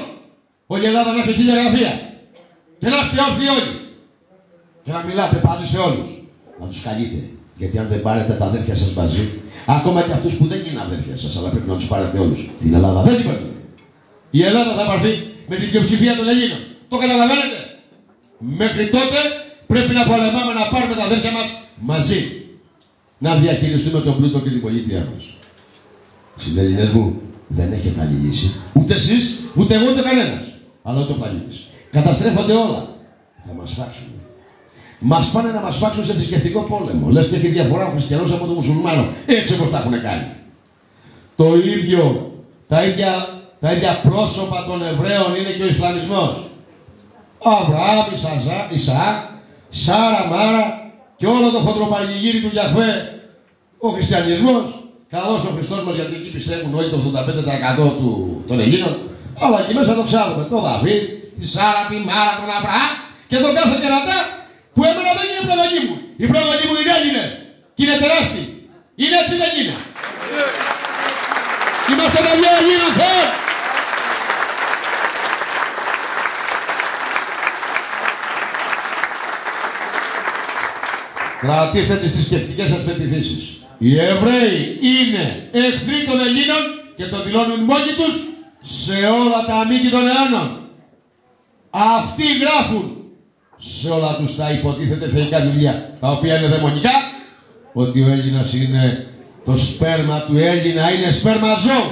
[0.68, 1.94] Όλη η Ελλάδα να έχει χίλια γραφεία.
[2.80, 3.74] Και να είστε όρθιοι όλοι.
[4.89, 6.10] Και να μιλάτε πάντω σε όλους.
[6.60, 7.19] Να τους καλείτε.
[7.58, 9.23] Γιατί αν δεν πάρετε τα αδέρφια σας μαζί,
[9.67, 12.49] ακόμα και αυτούς που δεν είναι αδέρφια σας, αλλά πρέπει να τους πάρετε όλους.
[12.62, 13.52] Την Ελλάδα δεν την παίρνουν.
[14.30, 15.12] Η Ελλάδα θα πάρθει
[15.49, 16.62] με την πλειοψηφία των Ελλήνων.
[16.89, 17.60] Το καταλαβαίνετε.
[18.62, 19.19] Μέχρι τότε
[19.67, 21.47] πρέπει να πολεμάμε να πάρουμε τα αδέρφια μας
[21.91, 22.21] μαζί.
[23.17, 25.23] Να διαχειριστούμε τον πλούτο και την πολιτεία μας.
[26.38, 28.47] Συντελεινέ μου, δεν έχετε άλλη λύση.
[28.73, 29.23] Ούτε εσείς,
[29.56, 30.45] ούτε εγώ, ούτε κανένας.
[30.84, 31.56] Αλλά ούτε ο πλανήτη.
[31.91, 32.82] Καταστρέφονται όλα.
[33.47, 34.19] Θα μας φάξουν.
[35.00, 37.10] Μας πάνε να μας φάξουν σε θρησκευτικό πόλεμο.
[37.10, 39.08] Λες και έχει διαφορά ο χριστιανός από τον μουσουλμάνο.
[39.26, 40.28] Έτσι όπως τα έχουν κάνει.
[41.36, 42.32] Το ίδιο,
[42.68, 43.12] τα ίδια,
[43.60, 46.48] τα ίδια πρόσωπα των Εβραίων είναι και ο Ισλαμισμός.
[47.44, 48.06] Αβραάμ,
[48.74, 49.18] Ισαάκ,
[49.70, 52.92] Σάρα, Μάρα και όλο το χοντροπαργυγύρι του Γιαχβέ.
[53.78, 54.66] Ο χριστιανισμός,
[55.10, 58.94] καλός ο Χριστός μας γιατί εκεί πιστεύουν όλοι το 85% του, των Ελλήνων,
[59.40, 61.04] αλλά εκεί μέσα το ξέρουμε, το Δαβίδ,
[61.40, 62.94] τη Σάρα, τη Μάρα, τον Αβραάμ
[63.30, 64.20] και τον κάθε κερατά
[64.74, 65.44] που εμένα δεν είναι
[66.26, 66.26] προγονή μου.
[66.26, 67.32] Οι προγονή μου είναι Έλληνες
[67.74, 68.70] και είναι τεράστιοι.
[68.96, 69.76] Είναι έτσι δεν είναι.
[71.92, 73.28] Είμαστε παιδιά Ελλήνων Θεών.
[81.42, 83.62] Κρατήστε τις θρησκευτικές σας πεπιθήσεις.
[83.78, 86.64] Οι Εβραίοι είναι εχθροί των Ελλήνων
[86.96, 88.16] και το δηλώνουν μόνοι τους
[88.64, 90.70] σε όλα τα μήκη των αιώνων.
[91.70, 92.99] Αυτοί γράφουν
[93.60, 96.91] σε όλα τους τα υποτίθεται θεϊκά βιβλία, τα οποία είναι δαιμονικά,
[97.74, 99.08] ότι ο Έλληνας είναι
[99.45, 101.91] το σπέρμα του Έλληνα, είναι σπέρμα ζώου.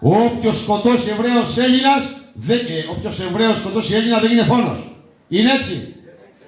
[0.00, 4.96] Όποιος σκοτώσει Εβραίος Έλληνας, δεν, ε, όποιος Εβραίος σκοτώσει Έλληνα δεν είναι φόνος.
[5.28, 5.94] Είναι έτσι.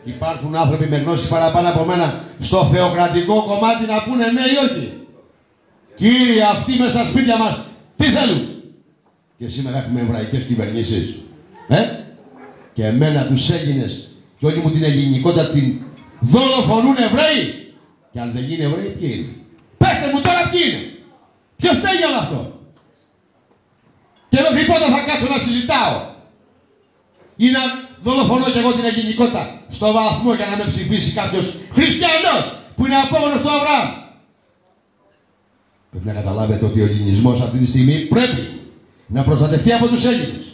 [0.05, 4.93] Υπάρχουν άνθρωποι με γνώσεις παραπάνω από μένα στο θεοκρατικό κομμάτι να πούνε ναι ή όχι.
[5.97, 7.59] Κύριοι, αυτοί μέσα στα σπίτια μας,
[7.97, 8.49] τι θέλουν;
[9.39, 11.17] Και σήμερα έχουμε εβραϊκές κυβερνήσεις.
[11.69, 12.06] Ε;
[12.77, 13.93] Και εμένα τους Έλληνες
[14.39, 15.81] και όλη μου την ελληνικότητα την
[16.21, 17.45] δολοφονούν Εβραίοι.
[18.13, 19.33] Και αν δεν γίνει Εβραίοι, ποιοι είναι;
[19.77, 20.83] Πέστε μου τώρα ποιοι είναι.
[21.57, 22.41] Ποιος θέλει όλο αυτό.
[24.29, 25.95] Και εδώ πότε θα κάτσω να συζητάω.
[27.37, 27.63] Ή να
[28.03, 32.45] δολοφονώ κι εγώ την ελληνικότητα στο βαθμό για να με ψηφίσει κάποιος χριστιανός
[32.77, 33.89] που είναι απόγονο του Αβραάμ.
[35.91, 38.61] Πρέπει να καταλάβετε ότι ο ελληνισμός αυτή τη στιγμή πρέπει
[39.07, 40.47] να προστατευτεί από τους Έλληνες.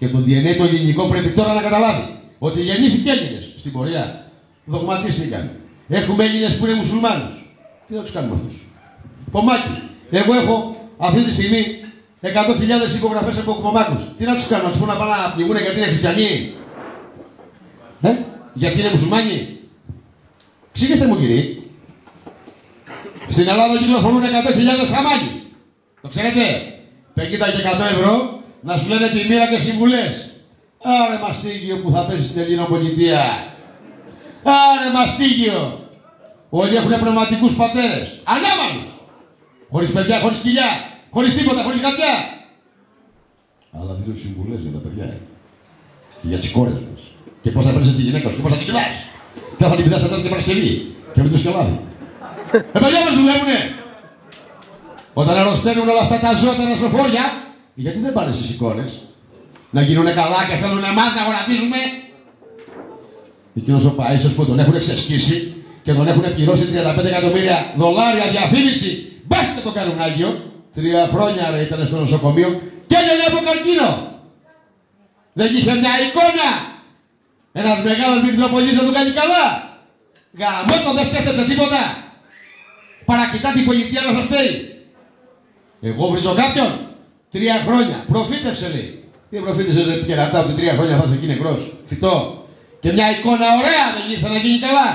[0.00, 2.04] Και το DNA το ελληνικό πρέπει τώρα να καταλάβει
[2.38, 4.30] ότι γεννήθηκε Έλληνες στην πορεία.
[4.64, 5.50] Δογματίστηκαν.
[5.88, 7.34] Έχουμε Έλληνες που είναι μουσουλμάνους.
[7.86, 8.56] Τι θα τους κάνουμε αυτούς;
[9.30, 9.82] Πομάκι.
[10.10, 11.80] Εγώ έχω αυτή τη στιγμή
[12.22, 14.02] 100.000 υπογραφές από κομμάτους.
[14.18, 16.52] Τι να τους κάνω, να τους πω να πάνε να πνιγούν γιατί είναι χριστιανοί;
[18.00, 18.10] Ε,
[18.54, 19.58] γιατί είναι μουσουλμάνοι;
[20.72, 21.56] Ξήγεστε μου κύριε.
[23.28, 24.26] Στην Ελλάδα κυκλοφορούν 100.000
[24.98, 25.42] αμάνι.
[26.02, 26.40] Το ξέρετε;
[27.14, 27.40] 50 και 100
[27.96, 30.32] ευρώ να σου λένε τη μοίρα και συμβουλές.
[30.82, 33.22] Άρε μαστίγιο που θα πέσεις στην Ελληνική πολιτεία.
[34.42, 35.88] Άρε μαστίγιο.
[36.50, 38.08] Όλοι έχουν πνευματικούς πατέρες.
[38.24, 38.86] Ανάμαλου.
[39.70, 40.70] Χωρίς παιδιά, χωρίς κοιλιά.
[41.10, 42.14] Χωρίς τίποτα, χωρίς καρδιά.
[43.78, 45.06] Αλλά δίνουν συμβουλές για τα παιδιά.
[46.20, 47.02] Και για τις κόρες μας.
[47.42, 48.84] Και πώς θα παίρνεις τη γυναίκα σου, και πώς θα την κοιτά.
[49.58, 50.94] Και θα την πηδά την Παρασκευή.
[51.14, 51.80] Και με το σκελάδι.
[52.52, 53.58] ε, παιδιά μας δουλεύουνε.
[55.14, 57.24] Όταν αρρωσταίνουν όλα αυτά τα ζώα, τα νοσοφόρια,
[57.80, 58.92] γιατί δεν πάνε στις εικόνες;
[59.70, 61.76] Να γίνουν καλά και θέλουν εμάς να γονατίζουμε.
[63.56, 66.64] Εκείνος ο Παίσο που τον έχουν ξεσκίσει και τον έχουν πληρώσει
[67.00, 68.90] 35 εκατομμύρια δολάρια διαφήμιση.
[69.26, 70.30] Μπα και το κάνουν Άγιο.
[70.74, 73.90] Τρία χρόνια ρε, ήταν στο νοσοκομείο και έγινε από καρκίνο.
[75.32, 76.50] Δεν είχε μια εικόνα.
[77.52, 79.44] Ένας μεγάλος μικροπολί δεν του κάνει καλά.
[80.38, 81.82] Γαμώτο δεν σκέφτεται τίποτα.
[83.04, 84.54] Παρακοιτά την πολιτεία να σας θέλει.
[85.80, 86.89] Εγώ βρίζω κάποιον.
[87.32, 88.04] Τρία χρόνια.
[88.12, 89.04] Προφήτευσε λέει.
[89.30, 91.72] Τι προφήτευσε λέει κερατά από τρία χρόνια θα είσαι εκεί νεκρός.
[91.86, 92.44] Φυτό.
[92.80, 94.88] Και μια εικόνα ωραία δεν ήρθε να γίνει καλά.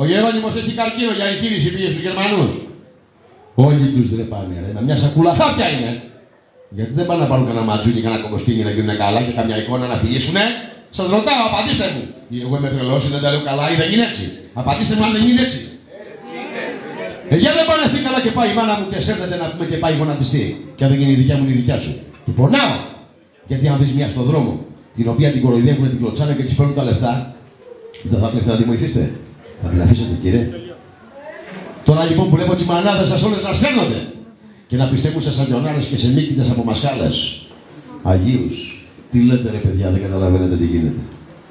[0.00, 2.54] Ο Γερόνιμος έχει καρκίνο για εγχείρηση πήγε στους Γερμανούς.
[3.54, 4.72] Όλοι τους ρε πάνε, ρε.
[4.74, 6.02] Με μια σακούλα χάπια είναι.
[6.70, 9.86] Γιατί δεν πάνε να πάρουν κανένα ματζούνι, κανένα κομποσκίνι να γίνουν καλά και καμιά εικόνα
[9.86, 10.44] να φυγήσουνε.
[10.90, 12.02] Σας ρωτάω, απαντήστε μου.
[12.44, 14.24] Εγώ είμαι τρελός, δεν τα λέω καλά ή δεν είναι έτσι.
[14.54, 15.67] Απαντήστε μου αν δεν είναι έτσι.
[17.32, 19.64] Ε, για δεν πάνε αυτή καλά και πάει η μάνα μου και σέρνεται να πούμε
[19.70, 20.44] και πάει γονατιστή.
[20.76, 21.92] Και αν δεν γίνει η δικιά μου, είναι η δικιά σου.
[22.24, 22.74] Και πονάω.
[23.50, 24.52] Γιατί αν δεις μια στον δρόμο,
[24.96, 27.12] την οποία την κοροϊδεύουν, την κλωτσάνε και τη παίρνουν τα λεφτά,
[28.10, 29.10] δεν θα θέλετε να τη βοηθήσετε.
[29.62, 30.44] Θα την αφήσετε, κύριε.
[31.84, 34.00] Τώρα λοιπόν που βλέπω τις μανάδες σας όλες να σέρνονται
[34.68, 37.08] και να πιστεύουν σε σαντιονάρες και σε μύκητες από μασχάλε.
[38.02, 38.56] Αγίους.
[39.12, 41.02] Τι λέτε ρε παιδιά, δεν καταλαβαίνετε τι γίνεται.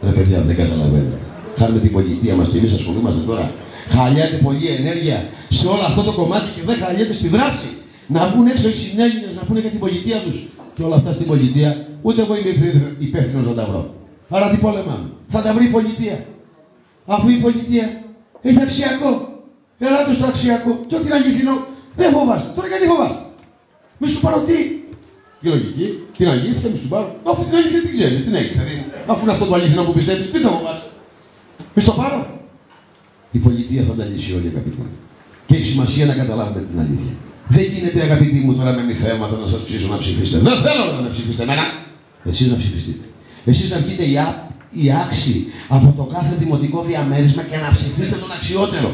[0.03, 1.17] Ρε παιδιά, δεν καταλαβαίνετε.
[1.57, 3.51] Χάνουμε την πολιτεία μα και εμεί ασχολούμαστε τώρα.
[3.89, 7.67] Χαλιάται πολλή ενέργεια σε όλο αυτό το κομμάτι και δεν χαλιάται στη δράση.
[8.07, 10.47] Να βγουν έξω οι συνέλληνε να πούνε για την πολιτεία τους.
[10.75, 12.53] Και όλα αυτά στην πολιτεία, ούτε εγώ είμαι
[12.99, 13.93] υπεύθυνος να τα βρω.
[14.29, 15.09] Άρα τι πόλεμα.
[15.29, 16.25] Θα τα βρει η πολιτεία.
[17.05, 18.01] Αφού η πολιτεία
[18.41, 19.41] έχει αξιακό.
[19.79, 20.79] Ελάτε στο αξιακό.
[20.87, 22.49] Και ό,τι είναι αληθινό, δεν φοβάστε.
[22.55, 23.21] Τώρα γιατί φοβάστε;
[23.97, 24.53] Μη σου πάρω τι;
[25.41, 27.15] Και λογική, την αλήθεια, μη σου πάρω.
[27.23, 28.47] Αφού την αλήθεια την ξέρεις, την έχει.
[28.47, 30.87] Δηλαδή, αφού είναι αυτό το αληθινό που πιστεύεις, τι το φοβάστε.
[31.73, 32.36] Μη στο πάρω.
[33.37, 34.77] Η πολιτεία θα τα λύσει όλοι, αγαπητοί.
[35.47, 37.13] Και έχει σημασία να καταλάβουμε την αλήθεια.
[37.55, 40.37] Δεν γίνεται, αγαπητοί μου, τώρα με μη θέματα να σας ψήσω να ψηφίσετε.
[40.49, 41.65] Δεν θέλω να ψηφίσετε εμένα.
[42.31, 43.05] Εσείς να ψηφιστείτε.
[43.51, 44.15] Εσείς να βγείτε οι,
[44.79, 45.37] οι άξιοι
[45.75, 48.89] από το κάθε δημοτικό διαμέρισμα και να ψηφίσετε τον αξιότερο.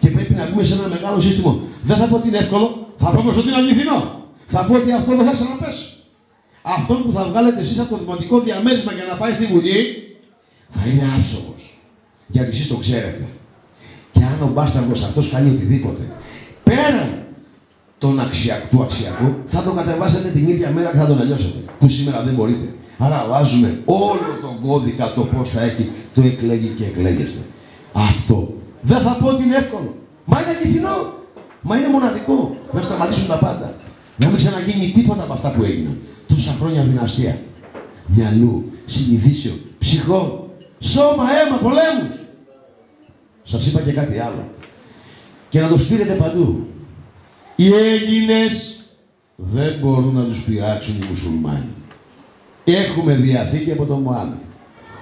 [0.00, 1.52] Και πρέπει να μπούμε σε ένα μεγάλο σύστημα.
[1.88, 2.66] Δεν θα πω ότι είναι εύκολο,
[3.02, 3.98] θα πω όμως ότι είναι αληθινό.
[4.54, 5.86] Θα πω ότι αυτό δεν θα ξαναπέσει.
[6.76, 9.80] Αυτό που θα βγάλετε εσείς από το δημοτικό διαμέρισμα για να πάει στη Βουλή
[10.76, 11.62] θα είναι άψογος.
[12.34, 13.24] Γιατί εσείς το ξέρετε.
[14.40, 16.02] Και αν ο μπάσταρδο αυτός κάνει οτιδήποτε
[16.64, 17.08] πέραν
[17.98, 21.58] τον αξιακ, του αξιακού, θα το κατεβάσετε την ίδια μέρα και θα τον αλλιώσετε.
[21.78, 22.74] Που σήμερα δεν μπορείτε.
[22.98, 27.40] Άρα βάζουμε όλο τον κώδικα το πώς θα έχει το εκλέγει και εκλέγεστε.
[27.92, 29.94] Αυτό δεν θα πω ότι είναι εύκολο.
[30.24, 30.96] Μα είναι αληθινό.
[31.60, 32.56] Μα είναι μοναδικό.
[32.72, 33.74] Να σταματήσουν τα πάντα.
[34.16, 35.96] Να μην ξαναγίνει τίποτα από αυτά που έγιναν.
[36.28, 37.38] Τόσα χρόνια δυναστεία.
[38.06, 40.42] Μυαλού, συνειδήσεων, ψυχών,
[40.80, 42.19] σώμα, αίμα, πολέμους.
[43.50, 44.44] Σας είπα και κάτι άλλο.
[45.48, 46.66] Και να το στείλετε παντού.
[47.56, 48.84] Οι Έλληνες
[49.36, 51.68] δεν μπορούν να τους πειράξουν οι μουσουλμάνοι.
[52.64, 54.38] Έχουμε διαθήκη από τον Μωάμι.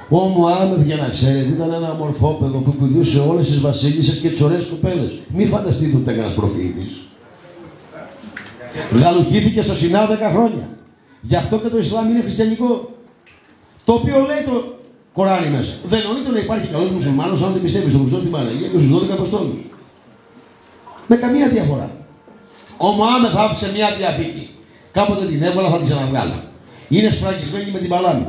[0.09, 4.41] Ο Μωάμεθ, για να ξέρετε, ήταν ένα μορφόπεδο που πηδούσε όλες τις βασίλισσες και τις
[4.41, 5.13] ωραίες κοπέλες.
[5.35, 6.93] Μη φανταστείτε ότι ήταν ένας προφήτης.
[8.93, 10.69] Γαλουχήθηκε στο Σινά 10 χρόνια.
[11.21, 12.91] Γι' αυτό και το Ισλάμ είναι χριστιανικό.
[13.85, 14.78] Το οποίο λέει το
[15.19, 15.75] Κοράνι μέσα.
[15.93, 18.91] Δεν νοείται να υπάρχει καλός μουσουλμάνος αν δεν πιστεύεις στον Χριστό την Παναγία και στους
[18.91, 19.61] 12 Αποστόλους.
[21.07, 21.91] Με καμία διαφορά.
[22.77, 24.51] Ο Μωάμεθ άφησε μια διαθήκη.
[24.93, 26.35] Κάποτε την έβαλα, θα την ξαναβγάλω.
[26.89, 28.27] Είναι σφραγισμένη με την παλάμη.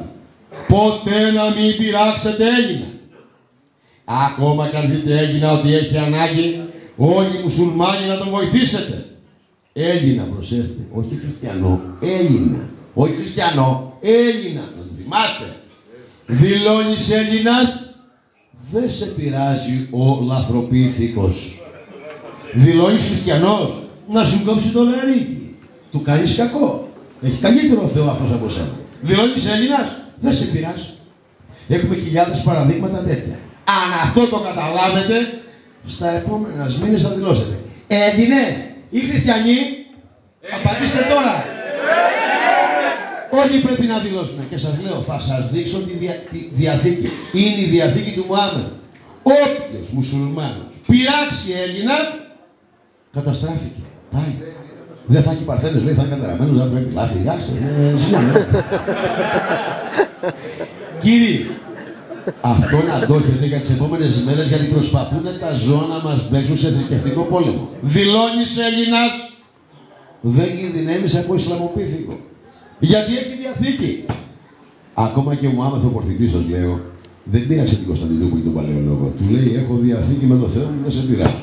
[0.67, 2.87] Ποτέ να μην πειράξετε Έλληνα.
[4.27, 6.61] Ακόμα και αν δείτε Έλληνα ότι έχει ανάγκη,
[6.97, 9.05] όλοι οι μουσουλμάνοι να τον βοηθήσετε.
[9.73, 10.81] Έλληνα, προσέχετε.
[10.93, 12.59] Όχι χριστιανό, Έλληνα.
[12.93, 14.61] Όχι χριστιανό, Έλληνα.
[14.61, 15.45] Να το θυμάστε.
[16.31, 17.95] Δηλώνεις Έλληνας,
[18.71, 21.61] δεν σε πειράζει ο λαθροπήθηκος.
[22.53, 25.55] Δηλώνεις χριστιανός, να σου κόψει το λαρίκι.
[25.91, 26.89] Του κάνεις κακό.
[27.21, 28.75] Έχει καλύτερο Θεός αυτός από σένα.
[29.01, 30.89] Δηλώνεις Έλληνας, δεν σε πειράζει.
[31.67, 33.39] Έχουμε χιλιάδες παραδείγματα τέτοια.
[33.65, 35.15] Αν αυτό το καταλάβετε,
[35.87, 37.59] στα επόμενα μήνες θα δηλώσετε.
[37.87, 38.55] Έλληνες
[38.89, 39.57] ή χριστιανοί,
[40.55, 41.57] απαντήστε τώρα.
[43.31, 44.49] Όλοι πρέπει να δηλώσουν.
[44.49, 45.91] Και σας λέω, θα σας δείξω τη,
[46.53, 47.09] Διαθήκη.
[47.33, 48.67] Είναι η Διαθήκη του Μωάμεθ.
[49.23, 51.95] Όποιος μουσουλμάνος πειράξει Έλληνα,
[53.13, 53.81] καταστράφηκε.
[54.11, 54.33] Πάει.
[55.05, 57.17] Δεν θα έχει παρθένες, λέει, θα είναι καταραμένος, δεν θα έχει λάθη.
[57.25, 57.51] Γάξτε,
[60.99, 61.49] Κύριοι,
[62.41, 66.57] αυτό να το έχετε για τις επόμενες μέρες, γιατί προσπαθούν τα ζώα να μας παίξουν
[66.57, 67.69] σε θρησκευτικό πόλεμο.
[67.81, 69.11] Δηλώνεις Έλληνας,
[70.21, 72.19] δεν κινδυνεύεις από Ισλαμοπίθηκο.
[72.79, 74.05] Γιατί έχει διαθήκη.
[74.93, 76.79] Ακόμα και ο Μωάμεθ ο Πορθητής, σας λέω,
[77.23, 79.13] δεν πήραξε την Κωνσταντινούπολη τον παλαιολόγο.
[79.17, 81.41] Του λέει, έχω διαθήκη με το Θεό μου, δεν σε πειράζω.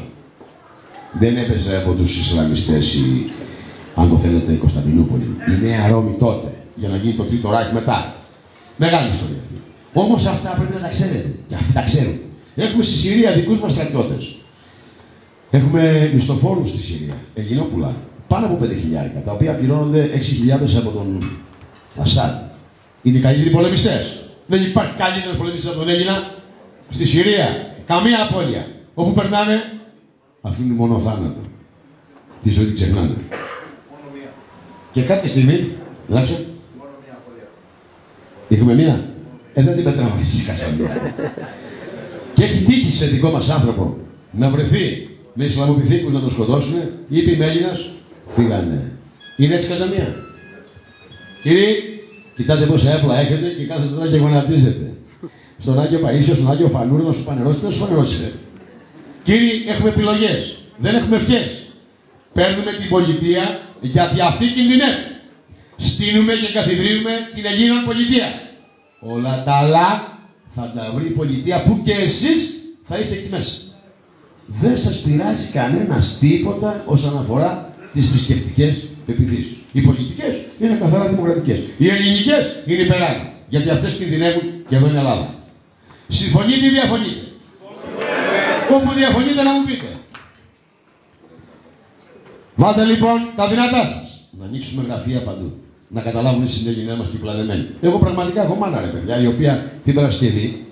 [1.19, 3.25] Δεν έπεσε από τους Ισλαμιστές η,
[3.95, 5.27] αν το θέλετε, η Κωνσταντινούπολη.
[5.49, 8.17] Η Νέα Ρώμη τότε, για να γίνει το Τρίτο Ράχ μετά.
[8.77, 9.55] Μεγάλη ιστορία αυτή.
[9.93, 11.35] Όμως αυτά πρέπει να τα ξέρετε.
[11.49, 12.19] Και αυτοί τα ξέρουν.
[12.57, 14.37] Έχουμε στη Συρία δικούς μας στρατιώτες.
[15.51, 17.15] Έχουμε μισθοφόρους στη Συρία.
[17.35, 17.95] Ελληνόπουλα.
[18.29, 21.39] Πάνω από 5.000, τα οποία πληρώνονται 6.000 από τον
[22.01, 22.35] Ασάντ.
[23.03, 24.23] Είναι οι καλύτεροι πολεμιστές.
[24.47, 26.31] Δεν υπάρχει καλύτερος πολεμιστής από τον Έλληνα
[26.91, 27.75] στη Συρία.
[27.87, 28.67] Καμία απώλεια.
[28.95, 29.63] Όπου περνάνε,
[30.41, 31.41] αφήνουν μόνο θάνατο.
[32.43, 33.17] Τη ζωή την ξεχνάνε.
[34.93, 35.73] Και κάποια στιγμή,
[36.07, 36.47] δάξε,
[38.49, 39.05] Έχουμε μία.
[39.55, 41.13] Ε, δεν την πετράω εσύ κασαμία.
[42.35, 43.97] και έχει τύχει σε δικό μας άνθρωπο
[44.31, 47.91] να βρεθεί με Ισλαμοποιηθήκους να τον σκοτώσουν, είπε η Έλληνας,
[48.29, 48.93] φύγανε.
[49.37, 50.17] Είναι έτσι καζαμία.
[51.43, 52.01] Κύριοι,
[52.35, 54.93] κοιτάτε πόσα έπλα έχετε και κάθε τώρα και γονατίζετε.
[55.59, 58.33] Στον Άγιο Παΐσιο, στον Άγιο Φανούρο να σου φανερώσει, τι να σου φανερώσει.
[59.23, 60.59] Κύριοι, έχουμε επιλογές.
[60.79, 61.63] Δεν έχουμε ευχές.
[62.33, 65.15] Παίρνουμε την πολιτεία γιατί αυτή κινδυνεύει
[65.77, 68.41] στείνουμε και καθιδρύουμε την Ελλήνων πολιτεία.
[69.01, 70.19] Όλα τα άλλα
[70.55, 73.61] θα τα βρει η πολιτεία που και εσείς θα είστε εκεί μέσα.
[74.47, 77.66] Δεν σας πειράζει κανένας τίποτα όσον αφορά
[77.97, 79.57] τις θρησκευτικές πεπιθήσεις.
[79.73, 81.59] Οι πολιτικές είναι καθαρά δημοκρατικές.
[81.79, 83.25] Οι ελληνικές είναι υπεράνω.
[83.49, 85.35] Γιατί αυτές κινδυνεύουν και εδώ είναι Ελλάδα.
[86.09, 87.25] Συμφωνείτε ή διαφωνείτε;
[88.75, 89.89] Όπου διαφωνείτε να μου πείτε.
[92.55, 94.29] Βάλτε λοιπόν τα δυνατά σας.
[94.39, 95.53] Να ανοίξουμε γραφεία παντού.
[95.89, 97.67] Να καταλάβουν οι συνταγή να είμαστε πλανεμένοι.
[97.81, 100.67] Εγώ πραγματικά έχω μάνα ρε παιδιά, η οποία την Παρασκευή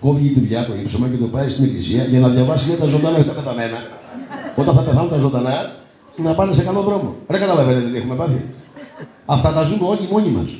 [0.00, 3.16] κόβει τη δουλειά το ύψωμα και το πάει στην εκκλησία για να διαβάσει τα ζωντανά
[3.16, 3.78] και τα πεθαμένα.
[4.56, 5.81] Όταν θα πεθάνουν τα ζωντανά,
[6.16, 7.16] να πάνε σε καλό δρόμο.
[7.28, 8.44] Ρε καταλαβαίνετε τι έχουμε πάθει.
[9.26, 10.52] Αυτά τα ζούμε όλοι μόνοι μας.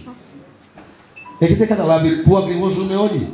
[1.38, 3.28] Έχετε καταλάβει πού ακριβώς ζούμε όλοι;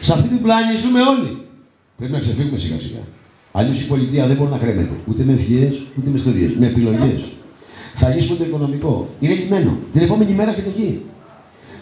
[0.00, 1.46] Σε αυτή την πλάνη ζούμε όλοι.
[1.96, 3.00] Πρέπει να ξεφύγουμε σιγά σιγά.
[3.52, 4.94] Αλλιώς η πολιτεία δεν μπορεί να κρέμεται.
[5.08, 6.50] Ούτε με ευχές, ούτε με ιστορίες.
[6.58, 7.22] Με επιλογές.
[7.94, 9.08] Θα λύσουμε το οικονομικό.
[9.20, 9.76] Είναι λυμένο.
[9.92, 11.02] Την επόμενη μέρα έχετε εκεί.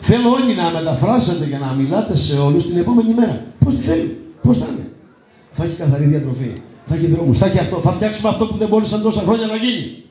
[0.01, 3.45] Θέλω όλοι να μεταφράσετε και να μιλάτε σε όλους την επόμενη μέρα.
[3.65, 4.89] Πώς τη θέλει, πώς θα είναι.
[5.53, 6.53] Θα έχει καθαρή διατροφή.
[6.87, 7.39] Θα έχει δρόμους.
[7.39, 7.77] Θα έχει αυτό.
[7.77, 10.03] Θα φτιάξουμε αυτό που δεν μπόρεσαν τόσα χρόνια να γίνει.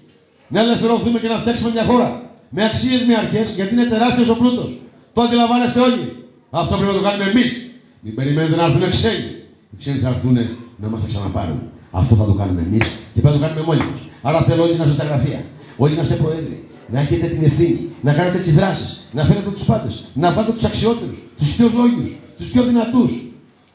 [0.47, 2.21] Να ελευθερωθούμε και να φτιάξουμε μια χώρα.
[2.49, 4.71] Με αξίες, με αρχές, γιατί είναι τεράστιος ο πλούτος.
[5.13, 6.03] Το αντιλαμβάνεστε όλοι.
[6.49, 7.51] Αυτό πρέπει να το κάνουμε εμείς.
[7.99, 9.29] Μην περιμένετε να έρθουν ξένοι.
[9.71, 10.37] Οι ξένοι θα έρθουν
[10.81, 11.59] να μας τα ξαναπάρουν.
[11.91, 14.01] Αυτό θα το κάνουμε εμείς και πρέπει να το κάνουμε μόνοι μας.
[14.21, 15.39] Άρα θέλω όλοι να είστε στα γραφεία.
[15.77, 16.67] Όλοι να είστε προέδροι.
[16.87, 17.89] Να έχετε την ευθύνη.
[18.01, 19.07] Να κάνετε τις δράσεις.
[19.11, 20.05] Να φέρετε τους πάντες.
[20.13, 21.17] Να πάτε τους αξιότερους.
[21.37, 22.11] Τους πιο λόγιου.
[22.37, 23.13] Τους πιο δυνατούς.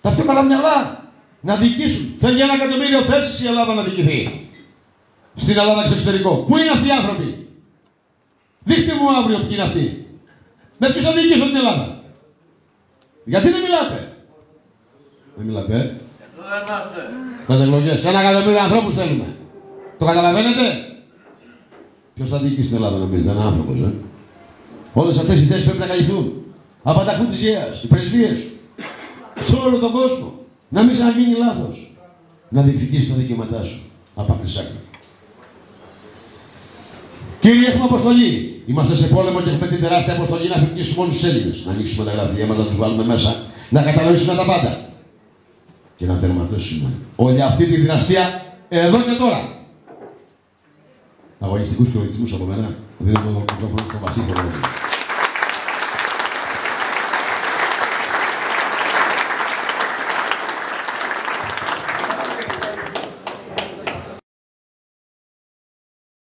[0.01, 1.08] Τα πιο καλά μυαλά.
[1.41, 2.15] Να διοικήσουν.
[2.19, 4.49] Θέλει ένα εκατομμύριο θέσεις η Ελλάδα να διοικηθεί.
[5.37, 6.35] Στην Ελλάδα και στο εξωτερικό.
[6.37, 7.47] Πού είναι αυτοί οι άνθρωποι;
[8.65, 10.07] Δείχτε μου αύριο ποιοι είναι αυτοί.
[10.79, 12.03] Με ποιους θα διοικήσουν την Ελλάδα;
[13.25, 14.13] Γιατί δεν μιλάτε;
[15.37, 15.75] Δεν μιλάτε.
[15.75, 17.07] Εδώ δεν είμαστε.
[17.47, 18.05] Πέντε εκλογές.
[18.05, 19.37] Ένα εκατομμύριο ανθρώπους θέλουμε.
[19.99, 20.89] Το καταλαβαίνετε;
[22.15, 23.93] Ποιος θα διοικήσει την Ελλάδα, νομίζετε, ένα άνθρωπος, ε.
[24.93, 26.45] Όλες αυτές οι θέσεις πρέπει να καλυφθούν.
[26.83, 28.51] Απανταχούν της ΓΕΑ, οι πρεσβείες σου.
[29.41, 30.38] Σε όλο τον κόσμο.
[30.69, 31.93] Να μην ξαναγίνει λάθος.
[32.49, 33.81] Να διεκδικήσεις τα δικαιώματά σου.
[34.15, 34.41] Από
[37.41, 38.63] Κύριε, έχουμε αποστολή.
[38.67, 41.65] Είμαστε σε πόλεμο και έχουμε την τεράστια αποστολή να φυγήσουμε όλους τους Έλληνες.
[41.65, 43.37] Να ανοίξουμε τα γραφεία μας, να τους βάλουμε μέσα,
[43.71, 44.89] να καταλάβουμε τα πάντα.
[45.97, 49.41] Και να τερματίσουμε όλη αυτή τη δυναστεία εδώ και τώρα.
[51.41, 52.75] Αγωνιστικούς και από μένα.
[52.99, 54.88] Δίνω το μικρόφωνο στον Βασίλη